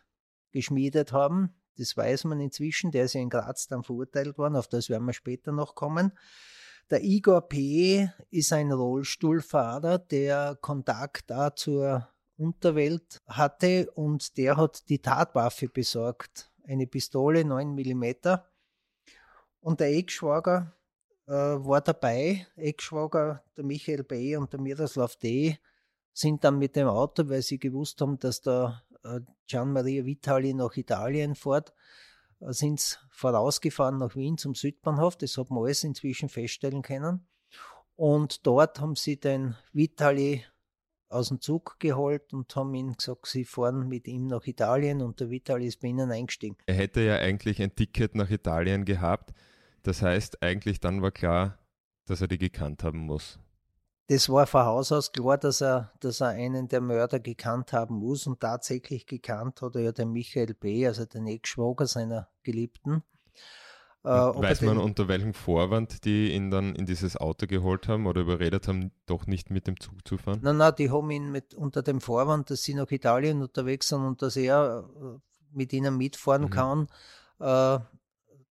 geschmiedet 0.57 1.13
haben. 1.13 1.55
Das 1.77 1.97
weiß 1.97 2.25
man 2.25 2.41
inzwischen. 2.41 2.91
Der 2.91 3.05
ist 3.05 3.13
ja 3.13 3.21
in 3.21 3.29
Graz 3.29 3.69
dann 3.69 3.83
verurteilt 3.83 4.39
worden. 4.39 4.57
Auf 4.57 4.69
das 4.69 4.89
werden 4.89 5.05
wir 5.05 5.13
später 5.13 5.53
noch 5.53 5.75
kommen. 5.75 6.13
Der 6.89 7.03
Igor 7.05 7.43
P. 7.43 8.09
ist 8.31 8.53
ein 8.53 8.73
Rollstuhlfahrer, 8.73 9.99
der 9.99 10.57
Kontakt 10.61 11.31
da 11.31 11.55
zur 11.55 12.09
Unterwelt 12.39 13.21
hatte 13.27 13.91
und 13.93 14.37
der 14.39 14.57
hat 14.57 14.89
die 14.89 15.01
Tatwaffe 15.01 15.69
besorgt. 15.69 16.51
Eine 16.65 16.87
Pistole 16.87 17.45
9 17.45 17.75
mm. 17.75 18.05
Und 19.61 19.81
der 19.81 19.89
Eckschwager 19.89 20.75
äh, 21.27 21.33
war 21.33 21.81
dabei. 21.81 22.47
Eckschwager, 22.57 23.43
der 23.57 23.65
Michael 23.65 24.05
B. 24.05 24.37
und 24.37 24.53
der 24.53 24.61
Miroslav 24.61 25.17
D. 25.17 25.59
sind 26.13 26.45
dann 26.45 26.59
mit 26.59 26.77
dem 26.77 26.89
Auto, 26.89 27.29
weil 27.29 27.43
sie 27.43 27.59
gewusst 27.59 28.01
haben, 28.01 28.19
dass 28.19 28.47
äh, 28.47 28.69
Gian 29.47 29.73
Maria 29.73 30.05
Vitali 30.05 30.55
nach 30.55 30.77
Italien 30.77 31.35
fährt, 31.35 31.73
äh, 32.41 32.53
sind 32.53 32.81
sie 32.81 32.97
vorausgefahren 33.11 33.99
nach 33.99 34.17
Wien 34.17 34.39
zum 34.39 34.55
Südbahnhof. 34.55 35.17
Das 35.17 35.37
hat 35.37 35.51
man 35.51 35.65
alles 35.65 35.85
inzwischen 35.85 36.29
feststellen 36.29 36.83
können. 36.83 37.27
Und 37.95 38.47
dort 38.47 38.81
haben 38.81 38.95
sie 38.95 39.19
den 39.19 39.57
Vitali 39.73 40.45
aus 41.09 41.29
dem 41.29 41.41
Zug 41.41 41.77
geholt 41.79 42.33
und 42.35 42.55
haben 42.57 42.75
ihm 42.75 42.97
gesagt, 42.97 43.27
sie 43.27 43.45
fahren 43.45 43.89
mit 43.89 44.09
ihm 44.09 44.27
nach 44.27 44.47
Italien 44.47 45.01
und 45.01 45.21
der 45.21 45.31
Vitali 45.31 45.67
ist 45.67 45.81
bei 45.81 45.89
ihnen 45.89 46.11
eingestiegen. 46.11 46.57
Er 46.67 46.75
hätte 46.75 47.01
ja 47.01 47.17
eigentlich 47.17 47.63
ein 47.63 47.75
Ticket 47.75 48.15
nach 48.15 48.29
Italien 48.29 48.85
gehabt. 48.85 49.33
Das 49.83 50.03
heißt, 50.03 50.43
eigentlich 50.43 50.81
dann 50.81 51.01
war 51.01 51.13
klar, 51.13 51.59
dass 52.07 52.21
er 52.21 52.29
die 52.29 52.39
gekannt 52.39 52.83
haben 52.83 52.99
muss 52.99 53.39
das 54.09 54.29
war 54.29 54.47
von 54.47 54.65
Haus 54.65 54.93
aus 54.93 55.11
klar, 55.11 55.37
dass 55.37 55.61
er, 55.61 55.93
dass 56.01 56.21
er 56.21 56.29
einen 56.29 56.69
der 56.69 56.81
Mörder 56.81 57.19
gekannt 57.19 57.73
haben 57.73 57.97
muss 57.97 58.27
und 58.27 58.41
tatsächlich 58.41 59.07
gekannt 59.07 59.63
hat 59.63 59.75
er 59.75 59.83
ja 59.83 59.93
den 59.93 60.13
Michael 60.13 60.55
B., 60.55 60.87
also 60.87 61.05
den 61.05 61.27
Ex-Schwager 61.27 61.87
seiner 61.87 62.29
Geliebten. 62.45 63.03
Äh, 64.05 64.09
weiß 64.09 64.61
man, 64.61 64.79
unter 64.79 65.09
welchem 65.09 65.35
Vorwand 65.35 66.05
die 66.05 66.31
ihn 66.33 66.53
dann 66.53 66.77
in 66.77 66.87
dieses 66.87 67.17
Auto 67.17 67.49
geholt 67.49 67.89
haben 67.89 68.07
oder 68.07 68.21
überredet 68.21 68.69
haben, 68.69 68.93
doch 69.07 69.27
nicht 69.27 69.51
mit 69.51 69.67
dem 69.67 69.81
Zug 69.81 70.07
zu 70.07 70.17
fahren? 70.17 70.39
Nein, 70.43 70.59
nein, 70.59 70.73
die 70.79 70.91
haben 70.93 71.11
ihn 71.11 71.33
mit, 71.33 71.55
unter 71.55 71.83
dem 71.83 72.01
Vorwand, 72.01 72.51
dass 72.51 72.63
sie 72.63 72.75
nach 72.75 72.89
Italien 72.93 73.43
unterwegs 73.43 73.89
sind 73.89 74.05
und 74.05 74.23
dass 74.23 74.37
er 74.37 74.89
äh, 75.03 75.19
mit 75.51 75.73
ihnen 75.73 75.97
mitfahren 75.97 76.43
mhm. 76.43 76.51
kann, 76.51 76.87
äh, 77.41 77.81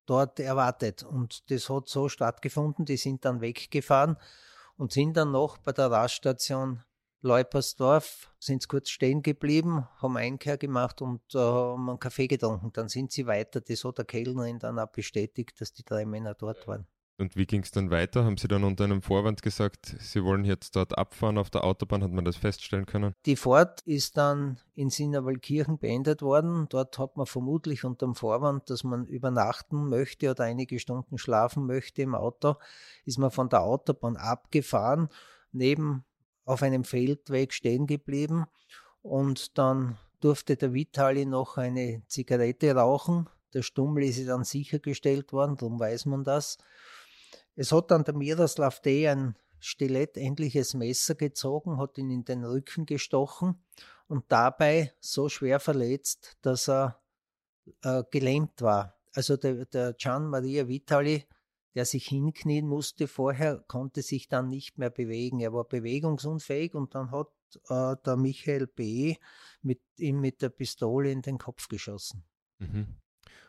dort 0.05 0.41
erwartet. 0.41 1.03
Und 1.03 1.49
das 1.49 1.69
hat 1.69 1.87
so 1.87 2.09
stattgefunden, 2.09 2.83
die 2.83 2.97
sind 2.97 3.23
dann 3.23 3.39
weggefahren 3.39 4.17
und 4.77 4.91
sind 4.91 5.15
dann 5.17 5.31
noch 5.31 5.57
bei 5.57 5.71
der 5.71 5.91
Raststation 5.91 6.83
Leupersdorf, 7.21 8.31
sind 8.39 8.67
kurz 8.67 8.89
stehen 8.89 9.23
geblieben, 9.23 9.87
haben 9.97 10.15
Einkehr 10.15 10.57
gemacht 10.57 11.01
und 11.01 11.21
äh, 11.33 11.39
haben 11.39 11.89
einen 11.89 11.99
Kaffee 11.99 12.27
getrunken. 12.27 12.71
Dann 12.71 12.87
sind 12.87 13.11
sie 13.11 13.25
weiter. 13.25 13.61
Das 13.61 13.83
hat 13.83 13.97
der 13.97 14.05
Kellnerin 14.05 14.59
dann 14.59 14.77
auch 14.77 14.91
bestätigt, 14.91 15.59
dass 15.59 15.73
die 15.73 15.83
drei 15.83 16.05
Männer 16.05 16.35
dort 16.35 16.67
waren. 16.67 16.87
Und 17.17 17.37
wie 17.37 17.45
ging 17.45 17.61
es 17.61 17.71
dann 17.71 17.91
weiter? 17.91 18.25
Haben 18.25 18.37
Sie 18.37 18.49
dann 18.49 18.65
unter 18.65 18.83
einem 18.83 19.01
Vorwand 19.01 19.41
gesagt, 19.41 19.95
Sie 19.99 20.23
wollen 20.23 20.43
jetzt 20.43 20.75
dort 20.75 20.97
abfahren 20.97 21.37
auf 21.37 21.49
der 21.49 21.63
Autobahn? 21.63 22.03
Hat 22.03 22.11
man 22.11 22.25
das 22.25 22.35
feststellen 22.35 22.85
können? 22.85 23.13
Die 23.25 23.37
Fahrt 23.37 23.81
ist 23.81 24.17
dann 24.17 24.59
in 24.73 24.89
Sinnerwaldkirchen 24.89 25.77
beendet 25.77 26.21
worden. 26.21 26.67
Dort 26.69 26.99
hat 26.99 27.15
man 27.15 27.25
vermutlich 27.25 27.85
unter 27.85 28.05
dem 28.05 28.15
Vorwand, 28.15 28.69
dass 28.69 28.83
man 28.83 29.05
übernachten 29.05 29.87
möchte 29.87 30.29
oder 30.29 30.43
einige 30.43 30.77
Stunden 30.77 31.17
schlafen 31.17 31.65
möchte 31.65 32.01
im 32.01 32.15
Auto, 32.15 32.55
ist 33.05 33.17
man 33.17 33.31
von 33.31 33.47
der 33.47 33.61
Autobahn 33.61 34.17
abgefahren, 34.17 35.07
neben 35.53 36.03
auf 36.43 36.63
einem 36.63 36.83
Feldweg 36.83 37.53
stehen 37.53 37.87
geblieben 37.87 38.45
und 39.01 39.57
dann 39.57 39.97
durfte 40.19 40.57
der 40.57 40.73
Vitali 40.73 41.25
noch 41.25 41.57
eine 41.57 42.03
Zigarette 42.07 42.75
rauchen. 42.75 43.29
Der 43.53 43.61
Stummel 43.61 44.03
ist 44.03 44.27
dann 44.27 44.43
sichergestellt 44.43 45.31
worden, 45.31 45.55
darum 45.55 45.79
weiß 45.79 46.07
man 46.07 46.23
das. 46.23 46.57
Es 47.55 47.71
hat 47.71 47.91
dann 47.91 48.03
der 48.03 48.15
Miroslav 48.15 48.81
D. 48.81 49.07
ein 49.07 49.35
stilettähnliches 49.59 50.73
Messer 50.73 51.15
gezogen, 51.15 51.77
hat 51.77 51.97
ihn 51.97 52.09
in 52.09 52.25
den 52.25 52.43
Rücken 52.43 52.85
gestochen 52.85 53.63
und 54.07 54.25
dabei 54.29 54.93
so 54.99 55.29
schwer 55.29 55.59
verletzt, 55.59 56.37
dass 56.41 56.69
er 56.69 57.01
äh, 57.81 58.03
gelähmt 58.11 58.61
war. 58.61 58.99
Also 59.13 59.37
der, 59.37 59.65
der 59.65 59.93
Gian 59.93 60.27
Maria 60.27 60.67
Vitali, 60.67 61.25
der 61.73 61.85
sich 61.85 62.07
hinknien 62.07 62.67
musste 62.67 63.07
vorher, 63.07 63.63
konnte 63.67 64.01
sich 64.01 64.27
dann 64.27 64.49
nicht 64.49 64.77
mehr 64.77 64.89
bewegen. 64.89 65.39
Er 65.39 65.53
war 65.53 65.63
bewegungsunfähig 65.63 66.75
und 66.75 66.93
dann 66.95 67.11
hat 67.11 67.29
äh, 67.69 67.95
der 68.05 68.17
Michael 68.17 68.67
B. 68.67 69.15
Mit, 69.61 69.81
ihm 69.97 70.19
mit 70.19 70.41
der 70.41 70.49
Pistole 70.49 71.11
in 71.11 71.21
den 71.21 71.37
Kopf 71.37 71.67
geschossen. 71.67 72.23
Mhm. 72.59 72.97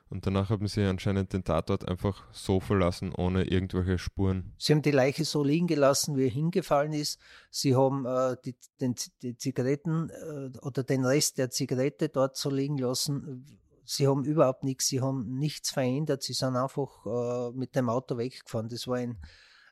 Und 0.08 0.24
danach 0.24 0.50
haben 0.50 0.68
sie 0.68 0.84
anscheinend 0.84 1.32
den 1.32 1.42
Tatort 1.42 1.88
einfach 1.88 2.22
so 2.32 2.60
verlassen, 2.60 3.12
ohne 3.12 3.44
irgendwelche 3.44 3.98
Spuren. 3.98 4.54
Sie 4.56 4.72
haben 4.72 4.82
die 4.82 4.92
Leiche 4.92 5.24
so 5.24 5.42
liegen 5.42 5.66
gelassen, 5.66 6.16
wie 6.16 6.24
er 6.24 6.30
hingefallen 6.30 6.92
ist. 6.92 7.20
Sie 7.50 7.74
haben 7.74 8.06
äh, 8.06 8.36
die, 8.44 8.54
den, 8.80 8.94
die 9.22 9.36
Zigaretten 9.36 10.10
äh, 10.10 10.56
oder 10.58 10.84
den 10.84 11.04
Rest 11.04 11.38
der 11.38 11.50
Zigarette 11.50 12.08
dort 12.08 12.36
so 12.36 12.50
liegen 12.50 12.78
lassen. 12.78 13.58
Sie 13.84 14.06
haben 14.06 14.24
überhaupt 14.24 14.62
nichts, 14.62 14.86
sie 14.86 15.00
haben 15.00 15.38
nichts 15.38 15.70
verändert. 15.70 16.22
Sie 16.22 16.34
sind 16.34 16.54
einfach 16.54 17.06
äh, 17.06 17.52
mit 17.56 17.74
dem 17.74 17.88
Auto 17.88 18.16
weggefahren. 18.16 18.68
Das 18.68 18.86
war 18.86 18.98
ein, 18.98 19.18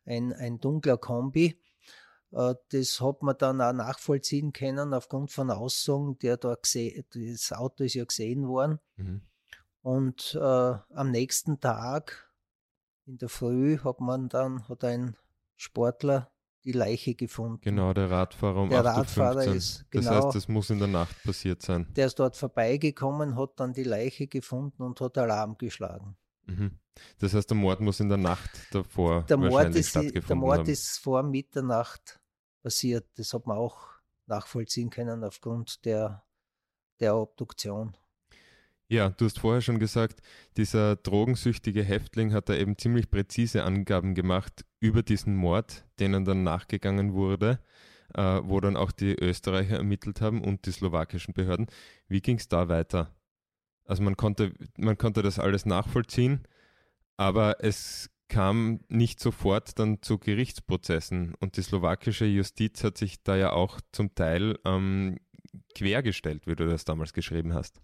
ein, 0.04 0.32
ein 0.32 0.58
dunkler 0.58 0.96
Kombi. 0.96 1.60
Äh, 2.32 2.54
das 2.70 3.00
hat 3.00 3.22
man 3.22 3.36
dann 3.38 3.60
auch 3.60 3.72
nachvollziehen 3.72 4.52
können 4.52 4.94
aufgrund 4.94 5.30
von 5.30 5.50
Aussagen, 5.52 6.18
der 6.18 6.38
da 6.38 6.56
gesehen, 6.56 7.04
das 7.12 7.52
Auto 7.52 7.84
ist 7.84 7.94
ja 7.94 8.04
gesehen 8.04 8.48
worden. 8.48 8.80
Mhm. 8.96 9.22
Und 9.84 10.34
äh, 10.34 10.38
am 10.40 11.10
nächsten 11.10 11.60
Tag 11.60 12.32
in 13.04 13.18
der 13.18 13.28
Früh 13.28 13.76
hat 13.80 14.00
man 14.00 14.30
dann, 14.30 14.66
hat 14.66 14.82
ein 14.82 15.14
Sportler 15.56 16.32
die 16.64 16.72
Leiche 16.72 17.14
gefunden. 17.14 17.60
Genau, 17.60 17.92
der 17.92 18.10
Radfahrer 18.10 18.62
um 18.62 18.70
der 18.70 18.82
Radfahrer 18.82 19.44
ist, 19.44 19.84
genau, 19.90 20.10
Das 20.10 20.24
heißt, 20.24 20.36
das 20.36 20.48
muss 20.48 20.70
in 20.70 20.78
der 20.78 20.88
Nacht 20.88 21.22
passiert 21.22 21.60
sein. 21.60 21.86
Der 21.96 22.06
ist 22.06 22.18
dort 22.18 22.34
vorbeigekommen, 22.34 23.36
hat 23.36 23.60
dann 23.60 23.74
die 23.74 23.82
Leiche 23.82 24.26
gefunden 24.26 24.82
und 24.82 25.02
hat 25.02 25.18
Alarm 25.18 25.58
geschlagen. 25.58 26.16
Mhm. 26.46 26.78
Das 27.18 27.34
heißt, 27.34 27.50
der 27.50 27.56
Mord 27.58 27.82
muss 27.82 28.00
in 28.00 28.08
der 28.08 28.16
Nacht 28.16 28.50
davor 28.70 29.24
der 29.24 29.36
Mord 29.36 29.74
ist, 29.74 29.90
stattgefunden 29.90 30.28
Der 30.28 30.36
Mord 30.36 30.58
haben. 30.60 30.70
ist 30.70 30.98
vor 30.98 31.22
Mitternacht 31.22 32.20
passiert. 32.62 33.06
Das 33.16 33.34
hat 33.34 33.46
man 33.46 33.58
auch 33.58 33.86
nachvollziehen 34.24 34.88
können 34.88 35.24
aufgrund 35.24 35.84
der, 35.84 36.24
der 37.00 37.16
Obduktion. 37.16 37.94
Ja, 38.94 39.08
du 39.08 39.24
hast 39.24 39.40
vorher 39.40 39.60
schon 39.60 39.80
gesagt, 39.80 40.20
dieser 40.56 40.94
drogensüchtige 40.94 41.82
Häftling 41.82 42.32
hat 42.32 42.48
da 42.48 42.54
eben 42.54 42.78
ziemlich 42.78 43.10
präzise 43.10 43.64
Angaben 43.64 44.14
gemacht 44.14 44.64
über 44.78 45.02
diesen 45.02 45.34
Mord, 45.34 45.84
denen 45.98 46.24
dann 46.24 46.44
nachgegangen 46.44 47.12
wurde, 47.12 47.58
äh, 48.14 48.40
wo 48.44 48.60
dann 48.60 48.76
auch 48.76 48.92
die 48.92 49.16
Österreicher 49.20 49.78
ermittelt 49.78 50.20
haben 50.20 50.44
und 50.44 50.66
die 50.66 50.70
slowakischen 50.70 51.34
Behörden. 51.34 51.66
Wie 52.06 52.20
ging 52.20 52.36
es 52.36 52.46
da 52.46 52.68
weiter? 52.68 53.12
Also 53.84 54.04
man 54.04 54.16
konnte, 54.16 54.52
man 54.78 54.96
konnte 54.96 55.22
das 55.22 55.40
alles 55.40 55.66
nachvollziehen, 55.66 56.46
aber 57.16 57.64
es 57.64 58.10
kam 58.28 58.78
nicht 58.86 59.18
sofort 59.18 59.76
dann 59.80 60.02
zu 60.02 60.18
Gerichtsprozessen 60.18 61.34
und 61.40 61.56
die 61.56 61.62
slowakische 61.62 62.26
Justiz 62.26 62.84
hat 62.84 62.96
sich 62.96 63.24
da 63.24 63.34
ja 63.34 63.54
auch 63.54 63.80
zum 63.90 64.14
Teil 64.14 64.56
ähm, 64.64 65.18
quergestellt, 65.74 66.46
wie 66.46 66.54
du 66.54 66.68
das 66.68 66.84
damals 66.84 67.12
geschrieben 67.12 67.54
hast. 67.54 67.83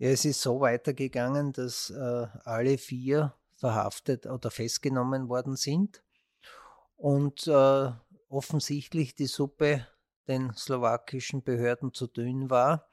Ja, 0.00 0.08
es 0.08 0.24
ist 0.24 0.40
so 0.40 0.62
weitergegangen, 0.62 1.52
dass 1.52 1.90
äh, 1.90 2.26
alle 2.44 2.78
vier 2.78 3.34
verhaftet 3.56 4.24
oder 4.24 4.50
festgenommen 4.50 5.28
worden 5.28 5.56
sind 5.56 6.02
und 6.96 7.46
äh, 7.46 7.90
offensichtlich 8.30 9.14
die 9.14 9.26
Suppe 9.26 9.86
den 10.26 10.54
slowakischen 10.54 11.42
Behörden 11.42 11.92
zu 11.92 12.06
dünn 12.06 12.48
war. 12.48 12.88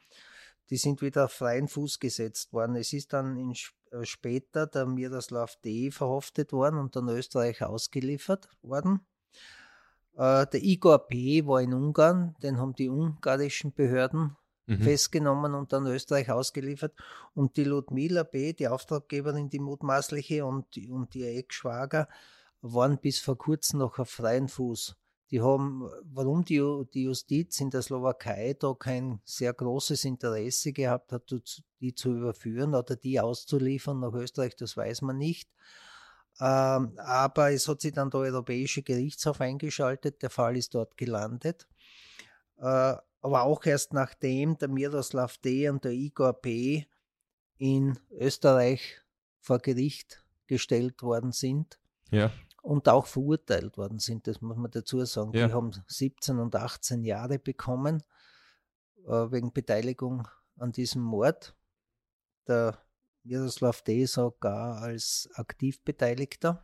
Die 0.69 0.75
sind 0.75 1.01
wieder 1.01 1.25
auf 1.25 1.31
freien 1.31 1.69
Fuß 1.69 2.01
gesetzt 2.01 2.51
worden. 2.51 2.75
Es 2.75 2.91
ist 2.91 3.13
dann 3.13 3.37
in, 3.37 3.53
äh, 3.53 4.03
später 4.03 4.67
der 4.67 4.85
Miroslav 4.85 5.55
D. 5.63 5.91
verhaftet 5.91 6.51
worden 6.51 6.77
und 6.77 6.97
dann 6.97 7.07
Österreich 7.07 7.63
ausgeliefert 7.63 8.49
worden. 8.61 8.99
Äh, 10.17 10.45
der 10.45 10.61
Igor 10.61 11.07
P. 11.07 11.47
war 11.47 11.61
in 11.61 11.73
Ungarn, 11.73 12.35
den 12.43 12.57
haben 12.57 12.75
die 12.75 12.89
ungarischen 12.89 13.71
Behörden 13.71 14.35
mhm. 14.67 14.81
festgenommen 14.81 15.55
und 15.55 15.73
dann 15.73 15.87
Österreich 15.87 16.29
ausgeliefert. 16.29 16.93
Und 17.33 17.57
die 17.57 17.63
Ludmila 17.63 18.23
B., 18.23 18.53
die 18.53 18.67
Auftraggeberin, 18.67 19.49
die 19.49 19.59
mutmaßliche 19.59 20.45
und, 20.45 20.65
und 20.89 21.15
ihr 21.15 21.35
Ex-Schwager, 21.37 22.07
waren 22.61 22.99
bis 22.99 23.19
vor 23.19 23.37
kurzem 23.37 23.79
noch 23.79 23.97
auf 23.99 24.09
freien 24.09 24.47
Fuß. 24.47 24.95
Die 25.31 25.41
haben, 25.41 25.89
warum 26.03 26.45
die, 26.45 26.61
die 26.93 27.03
Justiz 27.03 27.59
in 27.59 27.69
der 27.69 27.81
Slowakei 27.81 28.55
da 28.57 28.73
kein 28.73 29.19
sehr 29.25 29.53
großes 29.53 30.05
Interesse 30.05 30.71
gehabt 30.71 31.11
hat, 31.11 31.33
die 31.81 31.93
zu 31.93 32.13
überführen 32.13 32.73
oder 32.73 32.95
die 32.95 33.19
auszuliefern 33.19 33.99
nach 33.99 34.13
Österreich, 34.13 34.55
das 34.55 34.77
weiß 34.77 35.01
man 35.01 35.17
nicht. 35.17 35.49
Ähm, 36.39 36.97
aber 36.97 37.51
es 37.51 37.67
hat 37.67 37.81
sich 37.81 37.93
dann 37.93 38.09
der 38.09 38.21
Europäische 38.21 38.83
Gerichtshof 38.83 39.41
eingeschaltet, 39.41 40.21
der 40.21 40.29
Fall 40.29 40.55
ist 40.55 40.75
dort 40.75 40.95
gelandet. 40.95 41.67
Aber 43.21 43.43
auch 43.43 43.65
erst 43.65 43.93
nachdem 43.93 44.57
der 44.57 44.67
Miroslav 44.67 45.37
D. 45.37 45.69
und 45.69 45.83
der 45.83 45.91
Igor 45.91 46.33
P. 46.33 46.87
in 47.57 47.97
Österreich 48.11 49.01
vor 49.39 49.59
Gericht 49.59 50.23
gestellt 50.45 51.01
worden 51.03 51.31
sind. 51.31 51.79
Ja. 52.11 52.31
Und 52.61 52.89
auch 52.89 53.05
verurteilt 53.05 53.77
worden 53.77 53.99
sind, 53.99 54.27
das 54.27 54.41
muss 54.41 54.57
man 54.57 54.71
dazu 54.71 55.03
sagen. 55.05 55.31
Ja. 55.33 55.47
Die 55.47 55.53
haben 55.53 55.71
17 55.87 56.39
und 56.39 56.55
18 56.55 57.03
Jahre 57.03 57.39
bekommen 57.39 58.03
äh, 59.05 59.31
wegen 59.31 59.53
Beteiligung 59.53 60.27
an 60.57 60.71
diesem 60.71 61.01
Mord. 61.01 61.55
Der 62.47 62.77
Miroslav 63.23 63.81
D. 63.81 64.05
sogar 64.05 64.81
als 64.81 65.29
Aktivbeteiligter. 65.33 66.63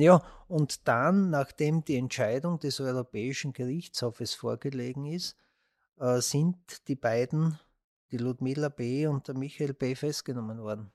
Ja, 0.00 0.22
und 0.48 0.88
dann, 0.88 1.28
nachdem 1.28 1.84
die 1.84 1.96
Entscheidung 1.96 2.58
des 2.58 2.80
Europäischen 2.80 3.52
Gerichtshofes 3.52 4.32
vorgelegen 4.32 5.04
ist, 5.04 5.36
äh, 5.98 6.22
sind 6.22 6.56
die 6.88 6.96
beiden, 6.96 7.58
die 8.10 8.16
Ludmila 8.16 8.70
B. 8.70 9.06
und 9.06 9.28
der 9.28 9.36
Michael 9.36 9.74
B. 9.74 9.94
festgenommen 9.94 10.62
worden. 10.62 10.90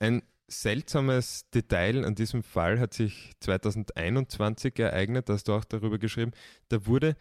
Ein 0.00 0.22
seltsames 0.48 1.48
Detail 1.50 2.04
an 2.04 2.16
diesem 2.16 2.42
Fall 2.42 2.80
hat 2.80 2.94
sich 2.94 3.30
2021 3.38 4.76
ereignet, 4.80 5.30
hast 5.30 5.46
du 5.46 5.52
auch 5.52 5.64
darüber 5.64 6.00
geschrieben. 6.00 6.32
Da 6.68 6.84
wurde 6.86 7.14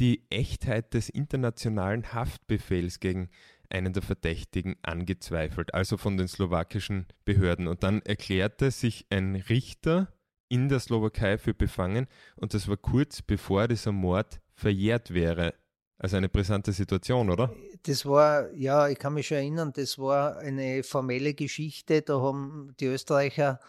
die 0.00 0.24
Echtheit 0.30 0.94
des 0.94 1.10
internationalen 1.10 2.14
Haftbefehls 2.14 2.98
gegen 2.98 3.28
einen 3.68 3.92
der 3.92 4.02
Verdächtigen 4.02 4.76
angezweifelt, 4.80 5.74
also 5.74 5.98
von 5.98 6.16
den 6.16 6.28
slowakischen 6.28 7.06
Behörden. 7.26 7.68
Und 7.68 7.82
dann 7.82 8.00
erklärte 8.00 8.70
sich 8.70 9.06
ein 9.10 9.36
Richter 9.36 10.08
in 10.52 10.68
der 10.68 10.80
Slowakei 10.80 11.38
für 11.38 11.54
befangen 11.54 12.06
und 12.36 12.52
das 12.52 12.68
war 12.68 12.76
kurz 12.76 13.22
bevor 13.22 13.68
dieser 13.68 13.90
Mord 13.90 14.38
verjährt 14.52 15.14
wäre. 15.14 15.54
Also 15.96 16.18
eine 16.18 16.28
brisante 16.28 16.72
Situation, 16.72 17.30
oder? 17.30 17.54
Das 17.84 18.04
war, 18.04 18.52
ja, 18.52 18.86
ich 18.88 18.98
kann 18.98 19.14
mich 19.14 19.28
schon 19.28 19.38
erinnern, 19.38 19.72
das 19.74 19.98
war 19.98 20.36
eine 20.36 20.82
formelle 20.82 21.32
Geschichte. 21.32 22.02
Da 22.02 22.20
haben 22.20 22.74
die 22.80 22.86
Österreicher, 22.86 23.60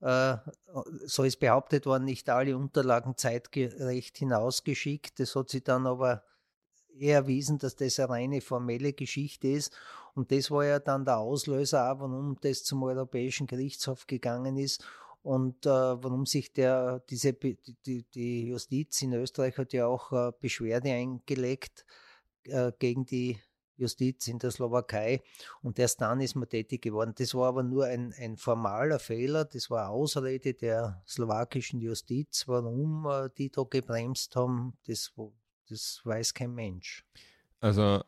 äh, 0.00 0.36
so 1.04 1.22
ist 1.22 1.38
behauptet 1.38 1.86
worden, 1.86 2.06
nicht 2.06 2.28
alle 2.28 2.56
Unterlagen 2.56 3.16
zeitgerecht 3.16 4.18
hinausgeschickt. 4.18 5.20
Das 5.20 5.36
hat 5.36 5.48
sich 5.48 5.62
dann 5.62 5.86
aber 5.86 6.24
eher 6.98 7.18
erwiesen, 7.18 7.58
dass 7.58 7.76
das 7.76 8.00
eine 8.00 8.08
reine 8.08 8.40
formelle 8.40 8.94
Geschichte 8.94 9.46
ist. 9.46 9.72
Und 10.14 10.32
das 10.32 10.50
war 10.50 10.64
ja 10.64 10.80
dann 10.80 11.04
der 11.04 11.18
Auslöser, 11.18 11.94
warum 12.00 12.36
das 12.40 12.64
zum 12.64 12.82
Europäischen 12.82 13.46
Gerichtshof 13.46 14.08
gegangen 14.08 14.56
ist 14.56 14.84
und 15.22 15.66
äh, 15.66 15.70
warum 15.70 16.26
sich 16.26 16.52
der, 16.52 17.00
diese, 17.08 17.32
die, 17.32 18.04
die 18.14 18.48
Justiz 18.48 19.00
in 19.02 19.12
Österreich 19.12 19.56
hat 19.56 19.72
ja 19.72 19.86
auch 19.86 20.12
äh, 20.12 20.32
Beschwerde 20.40 20.90
eingelegt 20.90 21.84
äh, 22.44 22.72
gegen 22.78 23.06
die 23.06 23.38
Justiz 23.76 24.26
in 24.28 24.38
der 24.38 24.50
Slowakei 24.50 25.22
und 25.62 25.78
erst 25.78 26.00
dann 26.00 26.20
ist 26.20 26.34
man 26.34 26.48
tätig 26.48 26.82
geworden. 26.82 27.14
Das 27.16 27.34
war 27.34 27.48
aber 27.48 27.62
nur 27.62 27.86
ein, 27.86 28.12
ein 28.18 28.36
formaler 28.36 28.98
Fehler, 28.98 29.44
das 29.44 29.70
war 29.70 29.90
Ausrede 29.90 30.54
der 30.54 31.02
slowakischen 31.06 31.80
Justiz. 31.80 32.46
Warum 32.46 33.06
äh, 33.06 33.30
die 33.36 33.50
da 33.50 33.62
gebremst 33.62 34.36
haben, 34.36 34.76
das 34.86 35.12
das 35.68 36.00
weiß 36.04 36.34
kein 36.34 36.54
Mensch. 36.54 37.04
Also 37.60 38.02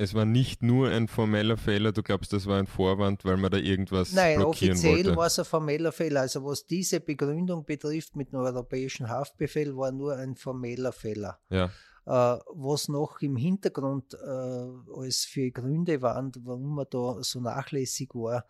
es 0.00 0.14
war 0.14 0.24
nicht 0.24 0.62
nur 0.62 0.90
ein 0.90 1.08
formeller 1.08 1.56
Fehler, 1.56 1.90
du 1.90 2.04
glaubst, 2.04 2.32
das 2.32 2.46
war 2.46 2.58
ein 2.58 2.68
Vorwand, 2.68 3.24
weil 3.24 3.36
man 3.36 3.50
da 3.50 3.58
irgendwas 3.58 4.12
Nein, 4.12 4.38
blockieren 4.38 4.74
offiziell 4.74 5.04
wollte? 5.06 5.16
war 5.16 5.26
es 5.26 5.38
ein 5.40 5.44
formeller 5.44 5.90
Fehler. 5.90 6.20
Also 6.20 6.44
was 6.44 6.66
diese 6.66 7.00
Begründung 7.00 7.64
betrifft 7.64 8.14
mit 8.14 8.32
dem 8.32 8.38
europäischen 8.38 9.08
Haftbefehl, 9.08 9.76
war 9.76 9.90
nur 9.90 10.16
ein 10.16 10.36
formeller 10.36 10.92
Fehler. 10.92 11.40
Ja. 11.50 11.64
Äh, 12.06 12.38
was 12.54 12.88
noch 12.88 13.20
im 13.22 13.36
Hintergrund 13.36 14.14
äh, 14.14 14.96
als 14.96 15.24
für 15.24 15.50
Gründe 15.50 16.00
waren, 16.00 16.30
warum 16.44 16.76
man 16.76 16.86
da 16.88 17.16
so 17.20 17.40
nachlässig 17.40 18.14
war 18.14 18.46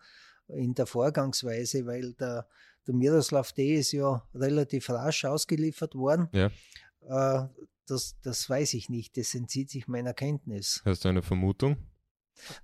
in 0.49 0.75
der 0.75 0.85
Vorgangsweise, 0.85 1.83
weil 1.87 2.13
der, 2.13 2.47
der 2.85 2.93
Miroslav 2.93 3.53
D. 3.53 3.73
ist 3.73 3.91
ja 3.91 4.23
relativ 4.35 4.87
rasch 4.91 5.25
ausgeliefert 5.25 5.95
worden. 5.95 6.29
Ja. 6.31 6.51
Äh, 7.07 7.47
das, 7.89 8.19
das 8.21 8.49
weiß 8.49 8.73
ich 8.75 8.89
nicht, 8.89 9.17
das 9.17 9.35
entzieht 9.35 9.69
sich 9.69 9.87
meiner 9.87 10.13
Kenntnis. 10.13 10.81
Hast 10.85 11.05
du 11.05 11.09
eine 11.09 11.21
Vermutung? 11.21 11.77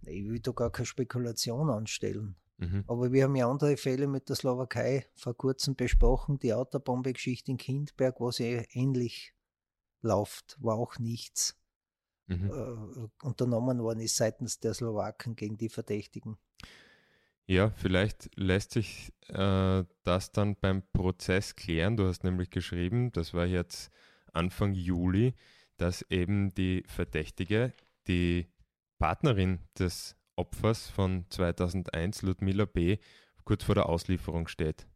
Ich 0.04 0.30
will 0.30 0.40
da 0.40 0.52
gar 0.52 0.72
keine 0.72 0.86
Spekulation 0.86 1.70
anstellen. 1.70 2.36
Mhm. 2.58 2.86
Aber 2.88 3.12
wir 3.12 3.26
haben 3.26 3.36
ja 3.36 3.50
andere 3.50 3.76
Fälle 3.76 4.08
mit 4.08 4.30
der 4.30 4.38
Slowakei 4.38 5.06
vor 5.16 5.36
kurzem 5.36 5.76
besprochen. 5.76 6.40
Die 6.40 6.54
Autobombe-Geschichte 6.54 7.52
in 7.52 7.58
Kindberg, 7.58 8.20
wo 8.22 8.32
sie 8.32 8.66
ähnlich 8.72 9.34
läuft, 10.02 10.58
war 10.62 10.76
auch 10.76 10.98
nichts 11.00 11.58
Mhm. 12.28 12.50
äh, 12.50 13.26
unternommen 13.26 13.84
worden 13.84 14.00
ist 14.00 14.16
seitens 14.16 14.60
der 14.60 14.74
Slowaken 14.74 15.36
gegen 15.36 15.58
die 15.58 15.70
Verdächtigen. 15.70 16.38
Ja, 17.46 17.70
vielleicht 17.76 18.32
lässt 18.36 18.72
sich 18.72 19.14
äh, 19.28 19.84
das 20.04 20.32
dann 20.32 20.56
beim 20.56 20.82
Prozess 20.92 21.56
klären. 21.56 21.98
Du 21.98 22.08
hast 22.08 22.24
nämlich 22.24 22.50
geschrieben, 22.50 23.12
das 23.12 23.36
war 23.36 23.46
jetzt 23.46 23.92
Anfang 24.36 24.74
Juli, 24.74 25.34
dass 25.78 26.04
eben 26.10 26.54
die 26.54 26.84
Verdächtige, 26.88 27.74
die 28.08 28.48
Partnerin 29.00 29.60
des 29.78 30.16
Opfers 30.36 30.90
von 30.90 31.26
2001, 31.30 32.22
Ludmilla 32.22 32.66
B., 32.66 32.98
kurz 33.44 33.64
vor 33.64 33.76
der 33.76 33.88
Auslieferung 33.88 34.48
steht. 34.48 34.88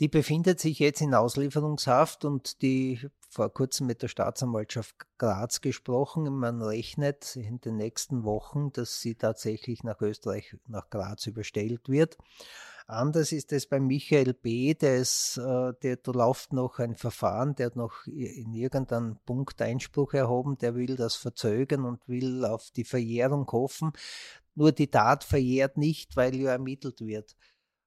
Die 0.00 0.08
befindet 0.08 0.60
sich 0.60 0.78
jetzt 0.78 1.02
in 1.02 1.14
Auslieferungshaft 1.14 2.24
und 2.24 2.62
die 2.62 3.00
vor 3.28 3.52
kurzem 3.52 3.86
mit 3.86 4.00
der 4.00 4.08
Staatsanwaltschaft 4.08 4.96
Graz 5.18 5.60
gesprochen. 5.60 6.24
Man 6.24 6.62
rechnet 6.62 7.36
in 7.36 7.60
den 7.60 7.76
nächsten 7.76 8.24
Wochen, 8.24 8.72
dass 8.72 9.00
sie 9.00 9.14
tatsächlich 9.14 9.84
nach 9.84 10.00
Österreich, 10.00 10.56
nach 10.66 10.88
Graz 10.88 11.26
überstellt 11.26 11.90
wird. 11.90 12.16
Anders 12.90 13.30
ist 13.30 13.52
es 13.52 13.68
bei 13.68 13.78
Michael 13.78 14.34
B., 14.34 14.74
der, 14.74 14.96
ist, 14.96 15.36
äh, 15.36 15.72
der 15.80 15.96
da 15.96 16.10
läuft 16.10 16.52
noch 16.52 16.80
ein 16.80 16.96
Verfahren, 16.96 17.54
der 17.54 17.66
hat 17.66 17.76
noch 17.76 18.04
in 18.06 18.52
irgendeinem 18.52 19.16
Punkt 19.24 19.62
Einspruch 19.62 20.12
erhoben, 20.12 20.58
der 20.58 20.74
will 20.74 20.96
das 20.96 21.14
verzögern 21.14 21.84
und 21.84 22.08
will 22.08 22.44
auf 22.44 22.72
die 22.72 22.82
Verjährung 22.82 23.46
hoffen. 23.52 23.92
Nur 24.56 24.72
die 24.72 24.90
Tat 24.90 25.22
verjährt 25.22 25.76
nicht, 25.76 26.16
weil 26.16 26.34
ja 26.34 26.50
ermittelt 26.50 27.00
wird. 27.00 27.36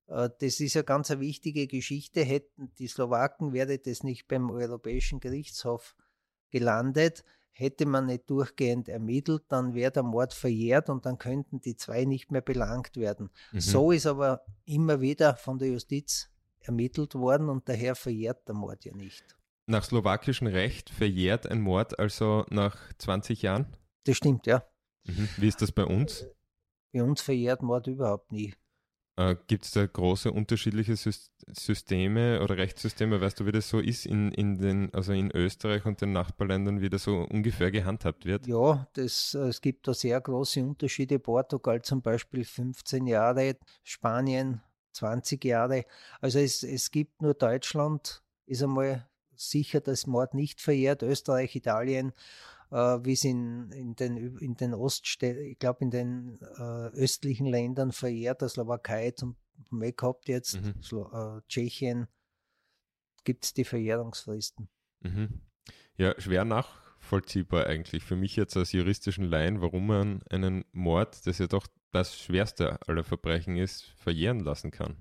Äh, 0.07 0.29
das 0.39 0.61
ist 0.61 0.75
ja 0.75 0.83
ganz 0.83 1.11
eine 1.11 1.19
wichtige 1.19 1.67
Geschichte. 1.67 2.21
Hätten 2.21 2.73
die 2.79 2.87
Slowaken, 2.87 3.51
wäre 3.51 3.79
das 3.79 4.03
nicht 4.03 4.29
beim 4.29 4.49
Europäischen 4.51 5.19
Gerichtshof 5.19 5.97
gelandet, 6.49 7.25
hätte 7.53 7.85
man 7.85 8.07
nicht 8.07 8.29
durchgehend 8.29 8.89
ermittelt, 8.89 9.43
dann 9.47 9.73
wäre 9.73 9.91
der 9.91 10.03
Mord 10.03 10.33
verjährt 10.33 10.89
und 10.89 11.05
dann 11.05 11.17
könnten 11.17 11.61
die 11.61 11.77
zwei 11.77 12.03
nicht 12.03 12.31
mehr 12.31 12.41
belangt 12.41 12.97
werden. 12.97 13.29
Mhm. 13.51 13.59
So 13.59 13.91
ist 13.91 14.07
aber 14.07 14.43
immer 14.65 14.99
wieder 15.01 15.35
von 15.35 15.59
der 15.59 15.69
Justiz 15.69 16.29
ermittelt 16.59 17.15
worden 17.15 17.49
und 17.49 17.69
daher 17.69 17.95
verjährt 17.95 18.47
der 18.47 18.55
Mord 18.55 18.83
ja 18.85 18.93
nicht. 18.93 19.23
Nach 19.65 19.83
slowakischem 19.83 20.47
Recht 20.47 20.89
verjährt 20.89 21.47
ein 21.47 21.61
Mord 21.61 21.97
also 21.97 22.45
nach 22.49 22.77
20 22.97 23.43
Jahren? 23.43 23.77
Das 24.03 24.17
stimmt, 24.17 24.47
ja. 24.47 24.65
Mhm. 25.05 25.29
Wie 25.37 25.47
ist 25.47 25.61
das 25.61 25.71
bei 25.71 25.85
uns? 25.85 26.25
Bei 26.91 27.03
uns 27.03 27.21
verjährt 27.21 27.61
Mord 27.61 27.87
überhaupt 27.87 28.31
nie. 28.31 28.53
Äh, 29.15 29.35
Gibt 29.47 29.65
es 29.65 29.71
da 29.71 29.85
große 29.85 30.31
unterschiedliche 30.31 30.93
Sys- 30.93 31.29
Systeme 31.51 32.41
oder 32.41 32.57
Rechtssysteme? 32.57 33.21
Weißt 33.21 33.39
du, 33.39 33.45
wie 33.45 33.51
das 33.51 33.69
so 33.69 33.79
ist 33.79 34.05
in, 34.05 34.31
in 34.31 34.57
den, 34.57 34.93
also 34.93 35.13
in 35.13 35.29
Österreich 35.31 35.85
und 35.85 36.01
den 36.01 36.13
Nachbarländern, 36.13 36.81
wie 36.81 36.89
das 36.89 37.03
so 37.03 37.27
ungefähr 37.29 37.69
gehandhabt 37.69 38.25
wird? 38.25 38.47
Ja, 38.47 38.87
das, 38.93 39.35
äh, 39.35 39.49
es 39.49 39.61
gibt 39.61 39.87
da 39.87 39.93
sehr 39.93 40.19
große 40.19 40.63
Unterschiede. 40.63 41.19
Portugal 41.19 41.81
zum 41.81 42.01
Beispiel 42.01 42.43
15 42.43 43.05
Jahre, 43.05 43.57
Spanien 43.83 44.61
20 44.93 45.43
Jahre. 45.45 45.85
Also 46.19 46.39
es, 46.39 46.63
es 46.63 46.89
gibt 46.89 47.21
nur 47.21 47.35
Deutschland, 47.35 48.23
ist 48.45 48.63
einmal 48.63 49.07
sicher, 49.35 49.81
dass 49.81 50.07
Mord 50.07 50.33
nicht 50.33 50.61
verjährt. 50.61 51.03
Österreich, 51.03 51.55
Italien, 51.55 52.13
wie 52.75 53.13
es 53.13 53.23
in, 53.23 53.71
in 53.71 53.95
den, 53.95 54.37
in 54.37 54.55
den 54.55 54.73
Oststädten, 54.73 55.43
ich 55.43 55.59
glaube 55.59 55.83
in 55.83 55.91
den 55.91 56.39
äh, 56.57 56.87
östlichen 56.97 57.45
Ländern 57.45 57.91
verjährt, 57.91 58.41
der 58.41 58.49
Slowakei 58.49 59.11
zum 59.11 59.35
Weg 59.69 59.97
gehabt 59.97 60.27
jetzt, 60.27 60.61
Mhm. 60.61 60.81
Slo 60.81 61.37
äh, 61.37 61.41
Tschechien, 61.47 62.07
gibt 63.23 63.45
es 63.45 63.53
die 63.53 63.63
Verjährungsfristen. 63.63 64.69
Mhm. 65.01 65.41
Ja, 65.97 66.19
schwer 66.19 66.45
nachvollziehbar 66.45 67.67
eigentlich. 67.67 68.03
Für 68.03 68.15
mich 68.15 68.35
jetzt 68.35 68.57
als 68.57 68.71
juristischen 68.71 69.25
Laien, 69.25 69.61
warum 69.61 69.87
man 69.87 70.23
einen 70.29 70.65
Mord, 70.71 71.25
das 71.27 71.37
ja 71.37 71.47
doch 71.47 71.67
das 71.91 72.17
schwerste 72.17 72.79
aller 72.87 73.03
Verbrechen 73.03 73.55
ist, 73.55 73.83
verjähren 73.97 74.39
lassen 74.39 74.71
kann. 74.71 74.97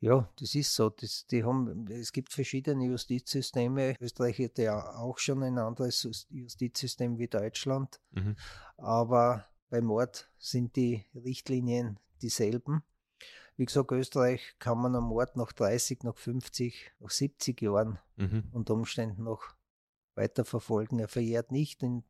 Ja, 0.00 0.28
das 0.38 0.54
ist 0.54 0.74
so. 0.74 0.90
Das, 0.90 1.26
die 1.26 1.42
haben, 1.44 1.86
es 1.88 2.12
gibt 2.12 2.32
verschiedene 2.32 2.86
Justizsysteme. 2.86 3.96
Österreich 4.00 4.38
hat 4.38 4.58
ja 4.58 4.94
auch 4.96 5.18
schon 5.18 5.42
ein 5.42 5.58
anderes 5.58 6.26
Justizsystem 6.30 7.18
wie 7.18 7.26
Deutschland. 7.28 8.00
Mhm. 8.12 8.36
Aber 8.76 9.44
bei 9.70 9.80
Mord 9.80 10.30
sind 10.38 10.76
die 10.76 11.04
Richtlinien 11.14 11.98
dieselben. 12.22 12.82
Wie 13.56 13.64
gesagt, 13.64 13.90
Österreich 13.90 14.54
kann 14.60 14.78
man 14.78 14.94
am 14.94 15.04
Mord 15.04 15.36
nach 15.36 15.52
30, 15.52 16.04
nach 16.04 16.16
50, 16.16 16.92
nach 17.00 17.10
70 17.10 17.60
Jahren 17.62 17.98
Mhm. 18.16 18.44
unter 18.52 18.74
Umständen 18.74 19.24
noch 19.24 19.42
weiterverfolgen. 20.14 20.98
Er 21.00 21.08
verjährt 21.08 21.50
nicht. 21.52 21.82
In 21.82 22.04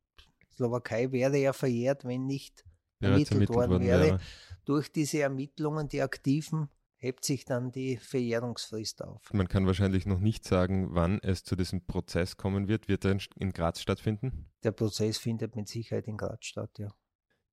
Slowakei 0.55 1.11
wäre 1.13 1.37
er 1.39 1.53
verjährt, 1.55 2.05
wenn 2.05 2.27
nicht 2.27 2.65
Bereits 2.99 3.31
ermittelt 3.31 3.51
worden 3.57 3.81
wäre. 3.81 4.03
wäre. 4.05 4.21
Durch 4.65 4.91
diese 4.93 5.21
Ermittlungen, 5.21 5.89
die 5.89 6.03
aktiven, 6.03 6.69
hebt 6.99 7.25
sich 7.25 7.45
dann 7.45 7.71
die 7.73 7.97
Verjährungsfrist 7.97 9.03
auf. 9.03 9.33
Man 9.33 9.49
kann 9.49 9.67
wahrscheinlich 9.67 10.05
noch 10.05 10.19
nicht 10.19 10.45
sagen, 10.45 10.89
wann 10.95 11.21
es 11.23 11.45
zu 11.45 11.57
diesem 11.57 11.87
Prozess 11.87 12.37
kommen 12.37 12.69
wird. 12.69 12.89
Wird 12.89 13.05
er 13.05 13.17
in- 13.37 13.53
Graz 13.53 13.81
stattfinden? 13.81 14.51
Der 14.65 14.73
Prozess 14.73 15.17
findet 15.19 15.57
mit 15.57 15.69
Sicherheit 15.69 16.07
in 16.09 16.17
Graz 16.17 16.45
statt, 16.45 16.79
ja. 16.79 16.89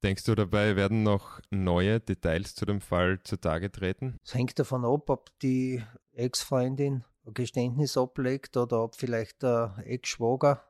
Denkst 0.04 0.24
du 0.26 0.36
dabei, 0.36 0.76
werden 0.76 1.04
noch 1.04 1.40
neue 1.50 2.00
Details 2.00 2.54
zu 2.54 2.66
dem 2.66 2.82
Fall 2.82 3.22
zutage 3.24 3.72
treten? 3.72 4.18
Es 4.24 4.34
hängt 4.36 4.60
davon 4.60 4.84
ab, 4.86 5.10
ob 5.10 5.38
die 5.40 5.84
Ex-Freundin 6.12 7.04
ein 7.26 7.34
Geständnis 7.34 7.98
ablegt 7.98 8.56
oder 8.58 8.84
ob 8.84 8.96
vielleicht 8.96 9.42
der 9.42 9.76
Ex-Schwager 9.84 10.64